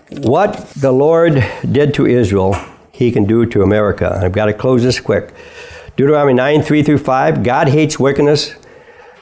What 0.09 0.69
the 0.71 0.93
Lord 0.93 1.45
did 1.71 1.93
to 1.95 2.07
Israel, 2.07 2.57
He 2.91 3.13
can 3.13 3.27
do 3.27 3.45
to 3.45 3.63
America. 3.63 4.19
I've 4.23 4.33
got 4.33 4.47
to 4.47 4.55
close 4.55 4.83
this 4.83 4.99
quick. 4.99 5.35
Deuteronomy 5.97 6.33
9, 6.33 6.63
3 6.63 6.83
through 6.83 6.99
5. 6.99 7.43
God 7.43 7.69
hates 7.69 8.01
wickedness, 8.01 8.55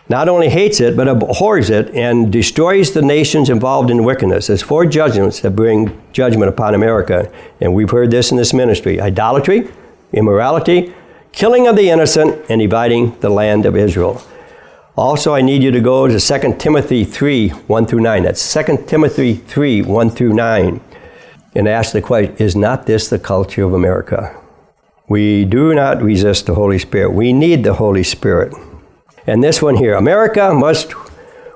not 0.08 0.28
only 0.28 0.50
hates 0.50 0.80
it, 0.80 0.96
but 0.96 1.08
abhors 1.08 1.68
it 1.68 1.92
and 1.96 2.32
destroys 2.32 2.92
the 2.92 3.02
nations 3.02 3.50
involved 3.50 3.90
in 3.90 4.04
wickedness. 4.04 4.46
There's 4.46 4.62
four 4.62 4.86
judgments 4.86 5.40
that 5.40 5.56
bring 5.56 6.00
judgment 6.12 6.48
upon 6.48 6.74
America, 6.74 7.28
and 7.60 7.74
we've 7.74 7.90
heard 7.90 8.12
this 8.12 8.30
in 8.30 8.36
this 8.36 8.54
ministry 8.54 9.00
idolatry, 9.00 9.68
immorality, 10.12 10.94
killing 11.32 11.66
of 11.66 11.76
the 11.76 11.90
innocent, 11.90 12.44
and 12.48 12.60
dividing 12.60 13.18
the 13.20 13.30
land 13.30 13.66
of 13.66 13.76
Israel. 13.76 14.22
Also, 14.96 15.34
I 15.34 15.40
need 15.40 15.62
you 15.62 15.70
to 15.70 15.80
go 15.80 16.06
to 16.06 16.20
2 16.20 16.56
Timothy 16.58 17.04
3 17.04 17.48
1 17.48 17.86
through 17.86 18.00
9. 18.00 18.22
That's 18.24 18.52
2 18.52 18.84
Timothy 18.86 19.34
3 19.34 19.82
1 19.82 20.10
through 20.10 20.34
9. 20.34 20.80
And 21.54 21.68
ask 21.68 21.92
the 21.92 22.02
question 22.02 22.36
Is 22.36 22.54
not 22.54 22.86
this 22.86 23.08
the 23.08 23.18
culture 23.18 23.64
of 23.64 23.72
America? 23.72 24.38
We 25.08 25.44
do 25.44 25.74
not 25.74 26.02
resist 26.02 26.46
the 26.46 26.54
Holy 26.54 26.78
Spirit. 26.78 27.12
We 27.12 27.32
need 27.32 27.64
the 27.64 27.74
Holy 27.74 28.02
Spirit. 28.02 28.54
And 29.26 29.42
this 29.42 29.62
one 29.62 29.76
here 29.76 29.94
America 29.94 30.52
must 30.52 30.94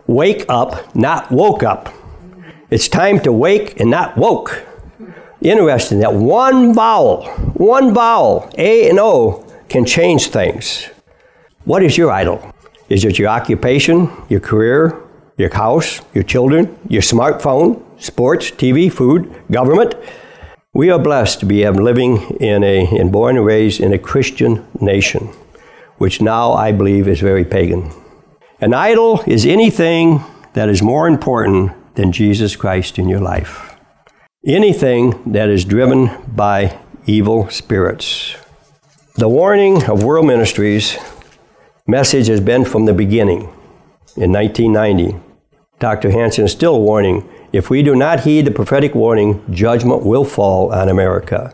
wake 0.06 0.44
up, 0.48 0.94
not 0.94 1.30
woke 1.30 1.62
up. 1.62 1.92
It's 2.70 2.88
time 2.88 3.20
to 3.20 3.32
wake 3.32 3.78
and 3.80 3.90
not 3.90 4.16
woke. 4.16 4.65
Interesting 5.42 5.98
that 6.00 6.14
one 6.14 6.74
vowel, 6.74 7.26
one 7.54 7.92
vowel, 7.92 8.50
A 8.56 8.88
and 8.88 8.98
O, 8.98 9.44
can 9.68 9.84
change 9.84 10.28
things. 10.28 10.88
What 11.64 11.82
is 11.82 11.98
your 11.98 12.10
idol? 12.10 12.54
Is 12.88 13.04
it 13.04 13.18
your 13.18 13.28
occupation, 13.28 14.10
your 14.28 14.40
career, 14.40 14.96
your 15.36 15.52
house, 15.52 16.00
your 16.14 16.24
children, 16.24 16.78
your 16.88 17.02
smartphone, 17.02 17.82
sports, 18.00 18.50
TV, 18.50 18.90
food, 18.90 19.34
government? 19.50 19.94
We 20.72 20.90
are 20.90 20.98
blessed 20.98 21.40
to 21.40 21.46
be 21.46 21.68
living 21.68 22.36
in 22.38 22.62
a 22.64 22.86
and 22.98 23.12
born 23.12 23.36
and 23.36 23.44
raised 23.44 23.80
in 23.80 23.92
a 23.92 23.98
Christian 23.98 24.66
nation, 24.80 25.28
which 25.98 26.20
now 26.20 26.52
I 26.52 26.72
believe 26.72 27.08
is 27.08 27.20
very 27.20 27.44
pagan. 27.44 27.90
An 28.60 28.72
idol 28.72 29.22
is 29.26 29.44
anything 29.44 30.22
that 30.54 30.68
is 30.68 30.82
more 30.82 31.06
important 31.06 31.72
than 31.94 32.12
Jesus 32.12 32.56
Christ 32.56 32.98
in 32.98 33.08
your 33.08 33.20
life. 33.20 33.75
Anything 34.46 35.32
that 35.32 35.48
is 35.48 35.64
driven 35.64 36.08
by 36.28 36.78
evil 37.04 37.50
spirits. 37.50 38.36
The 39.16 39.28
warning 39.28 39.82
of 39.90 40.04
World 40.04 40.26
Ministries 40.26 40.96
message 41.88 42.28
has 42.28 42.40
been 42.40 42.64
from 42.64 42.84
the 42.84 42.94
beginning. 42.94 43.40
In 44.16 44.32
1990, 44.32 45.18
Dr. 45.80 46.12
Hansen 46.12 46.44
is 46.44 46.52
still 46.52 46.80
warning 46.80 47.28
if 47.52 47.70
we 47.70 47.82
do 47.82 47.96
not 47.96 48.20
heed 48.20 48.44
the 48.44 48.52
prophetic 48.52 48.94
warning, 48.94 49.42
judgment 49.52 50.06
will 50.06 50.24
fall 50.24 50.72
on 50.72 50.88
America. 50.88 51.52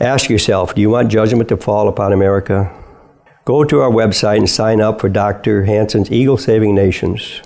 Ask 0.00 0.28
yourself 0.28 0.74
do 0.74 0.80
you 0.80 0.90
want 0.90 1.12
judgment 1.12 1.48
to 1.50 1.56
fall 1.56 1.88
upon 1.88 2.12
America? 2.12 2.74
Go 3.44 3.62
to 3.62 3.80
our 3.80 3.92
website 3.92 4.38
and 4.38 4.50
sign 4.50 4.80
up 4.80 5.00
for 5.00 5.08
Dr. 5.08 5.66
Hansen's 5.66 6.10
Eagle 6.10 6.36
Saving 6.36 6.74
Nations. 6.74 7.42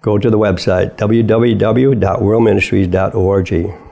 Go 0.00 0.18
to 0.18 0.28
the 0.28 0.38
website 0.38 0.96
www.worldministries.org. 0.96 3.91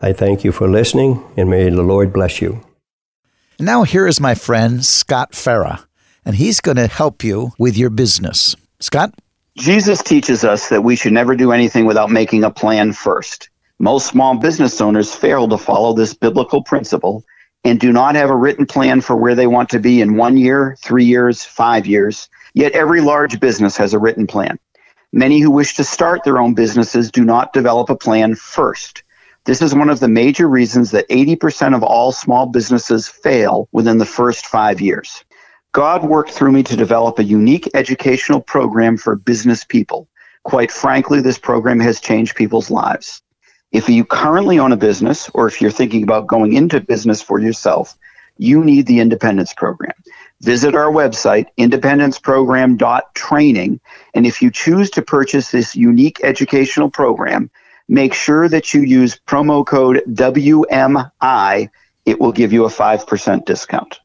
I 0.00 0.12
thank 0.12 0.44
you 0.44 0.52
for 0.52 0.68
listening 0.68 1.24
and 1.36 1.48
may 1.48 1.70
the 1.70 1.82
Lord 1.82 2.12
bless 2.12 2.40
you. 2.40 2.60
Now, 3.58 3.84
here 3.84 4.06
is 4.06 4.20
my 4.20 4.34
friend 4.34 4.84
Scott 4.84 5.32
Farah, 5.32 5.84
and 6.26 6.36
he's 6.36 6.60
going 6.60 6.76
to 6.76 6.88
help 6.88 7.24
you 7.24 7.52
with 7.58 7.76
your 7.78 7.88
business. 7.88 8.54
Scott? 8.80 9.14
Jesus 9.56 10.02
teaches 10.02 10.44
us 10.44 10.68
that 10.68 10.84
we 10.84 10.96
should 10.96 11.14
never 11.14 11.34
do 11.34 11.52
anything 11.52 11.86
without 11.86 12.10
making 12.10 12.44
a 12.44 12.50
plan 12.50 12.92
first. 12.92 13.48
Most 13.78 14.08
small 14.08 14.36
business 14.36 14.80
owners 14.82 15.14
fail 15.14 15.48
to 15.48 15.56
follow 15.56 15.94
this 15.94 16.12
biblical 16.12 16.62
principle 16.62 17.24
and 17.64 17.80
do 17.80 17.92
not 17.92 18.14
have 18.14 18.28
a 18.28 18.36
written 18.36 18.66
plan 18.66 19.00
for 19.00 19.16
where 19.16 19.34
they 19.34 19.46
want 19.46 19.70
to 19.70 19.78
be 19.78 20.02
in 20.02 20.16
one 20.16 20.36
year, 20.36 20.76
three 20.82 21.04
years, 21.04 21.42
five 21.42 21.86
years. 21.86 22.28
Yet 22.52 22.72
every 22.72 23.00
large 23.00 23.40
business 23.40 23.76
has 23.78 23.94
a 23.94 23.98
written 23.98 24.26
plan. 24.26 24.58
Many 25.12 25.40
who 25.40 25.50
wish 25.50 25.74
to 25.76 25.84
start 25.84 26.24
their 26.24 26.38
own 26.38 26.52
businesses 26.52 27.10
do 27.10 27.24
not 27.24 27.52
develop 27.54 27.88
a 27.88 27.96
plan 27.96 28.34
first. 28.34 29.02
This 29.46 29.62
is 29.62 29.74
one 29.76 29.90
of 29.90 30.00
the 30.00 30.08
major 30.08 30.48
reasons 30.48 30.90
that 30.90 31.08
80% 31.08 31.76
of 31.76 31.84
all 31.84 32.10
small 32.10 32.46
businesses 32.46 33.06
fail 33.06 33.68
within 33.70 33.98
the 33.98 34.04
first 34.04 34.46
five 34.46 34.80
years. 34.80 35.24
God 35.70 36.02
worked 36.02 36.32
through 36.32 36.50
me 36.50 36.64
to 36.64 36.74
develop 36.74 37.20
a 37.20 37.24
unique 37.24 37.70
educational 37.72 38.40
program 38.40 38.96
for 38.96 39.14
business 39.14 39.62
people. 39.62 40.08
Quite 40.42 40.72
frankly, 40.72 41.20
this 41.20 41.38
program 41.38 41.78
has 41.78 42.00
changed 42.00 42.34
people's 42.34 42.72
lives. 42.72 43.22
If 43.70 43.88
you 43.88 44.04
currently 44.04 44.58
own 44.58 44.72
a 44.72 44.76
business 44.76 45.30
or 45.32 45.46
if 45.46 45.62
you're 45.62 45.70
thinking 45.70 46.02
about 46.02 46.26
going 46.26 46.54
into 46.54 46.80
business 46.80 47.22
for 47.22 47.38
yourself, 47.38 47.96
you 48.38 48.64
need 48.64 48.86
the 48.86 48.98
Independence 48.98 49.54
Program. 49.54 49.94
Visit 50.40 50.74
our 50.74 50.90
website, 50.90 51.46
independenceprogram.training, 51.56 53.80
and 54.12 54.26
if 54.26 54.42
you 54.42 54.50
choose 54.50 54.90
to 54.90 55.02
purchase 55.02 55.52
this 55.52 55.76
unique 55.76 56.18
educational 56.24 56.90
program, 56.90 57.48
make 57.88 58.14
sure 58.14 58.48
that 58.48 58.74
you 58.74 58.82
use 58.82 59.18
promo 59.26 59.64
code 59.64 60.02
WMI. 60.08 61.68
It 62.04 62.20
will 62.20 62.32
give 62.32 62.52
you 62.52 62.64
a 62.64 62.68
5% 62.68 63.44
discount. 63.44 64.00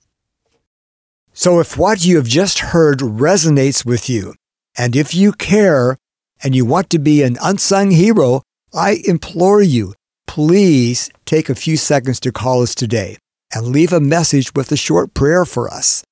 So 1.33 1.59
if 1.59 1.77
what 1.77 2.03
you 2.03 2.17
have 2.17 2.27
just 2.27 2.59
heard 2.59 2.99
resonates 2.99 3.85
with 3.85 4.09
you, 4.09 4.35
and 4.77 4.95
if 4.95 5.15
you 5.15 5.31
care 5.31 5.97
and 6.43 6.55
you 6.55 6.65
want 6.65 6.89
to 6.89 6.99
be 6.99 7.23
an 7.23 7.37
unsung 7.41 7.91
hero, 7.91 8.41
I 8.73 9.01
implore 9.05 9.61
you, 9.61 9.93
please 10.27 11.09
take 11.25 11.49
a 11.49 11.55
few 11.55 11.77
seconds 11.77 12.19
to 12.21 12.31
call 12.31 12.61
us 12.61 12.75
today 12.75 13.17
and 13.53 13.67
leave 13.67 13.93
a 13.93 13.99
message 13.99 14.53
with 14.55 14.71
a 14.71 14.77
short 14.77 15.13
prayer 15.13 15.45
for 15.45 15.69
us. 15.69 16.03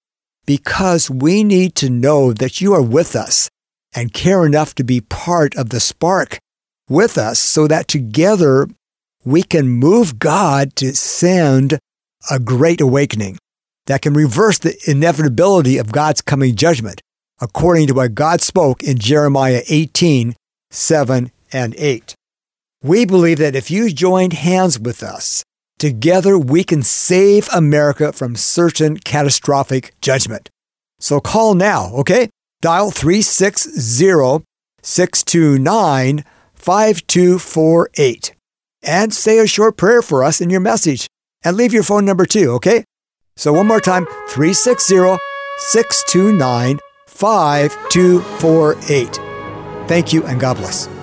Because 0.45 1.09
we 1.09 1.43
need 1.43 1.75
to 1.75 1.89
know 1.89 2.33
that 2.33 2.59
you 2.59 2.73
are 2.73 2.81
with 2.81 3.15
us 3.15 3.49
and 3.93 4.13
care 4.13 4.45
enough 4.45 4.75
to 4.75 4.83
be 4.83 5.01
part 5.01 5.55
of 5.55 5.69
the 5.69 5.79
spark 5.79 6.39
with 6.89 7.17
us 7.17 7.39
so 7.39 7.67
that 7.67 7.87
together 7.87 8.67
we 9.23 9.43
can 9.43 9.69
move 9.69 10.19
God 10.19 10.75
to 10.77 10.95
send 10.95 11.79
a 12.29 12.39
great 12.39 12.81
awakening 12.81 13.37
that 13.85 14.01
can 14.01 14.13
reverse 14.13 14.57
the 14.59 14.77
inevitability 14.87 15.77
of 15.77 15.91
God's 15.91 16.21
coming 16.21 16.55
judgment, 16.55 17.01
according 17.41 17.87
to 17.87 17.93
what 17.93 18.13
God 18.13 18.41
spoke 18.41 18.83
in 18.83 18.97
Jeremiah 18.97 19.63
18 19.67 20.35
7 20.71 21.31
and 21.51 21.75
8. 21.75 22.15
We 22.83 23.05
believe 23.05 23.39
that 23.39 23.55
if 23.55 23.71
you 23.71 23.91
joined 23.91 24.33
hands 24.33 24.79
with 24.79 25.01
us, 25.01 25.43
together 25.79 26.37
we 26.37 26.63
can 26.63 26.83
save 26.83 27.49
America 27.53 28.13
from 28.13 28.35
certain 28.35 28.97
catastrophic 28.97 29.95
judgment. 30.01 30.49
So 30.99 31.19
call 31.19 31.55
now, 31.55 31.91
okay? 31.95 32.29
Dial 32.61 32.91
360 32.91 34.45
629 34.81 36.23
5248 36.59 38.35
and 38.83 39.13
say 39.13 39.39
a 39.39 39.47
short 39.47 39.77
prayer 39.77 40.01
for 40.01 40.23
us 40.23 40.41
in 40.41 40.49
your 40.49 40.61
message 40.61 41.07
and 41.43 41.57
leave 41.57 41.73
your 41.73 41.83
phone 41.83 42.05
number 42.05 42.25
too, 42.25 42.51
okay? 42.51 42.85
So 43.35 43.53
one 43.53 43.67
more 43.67 43.79
time 43.79 44.05
360 44.27 45.17
629 45.57 46.79
5248. 47.07 49.19
Thank 49.87 50.13
you 50.13 50.23
and 50.25 50.39
God 50.39 50.57
bless. 50.57 50.98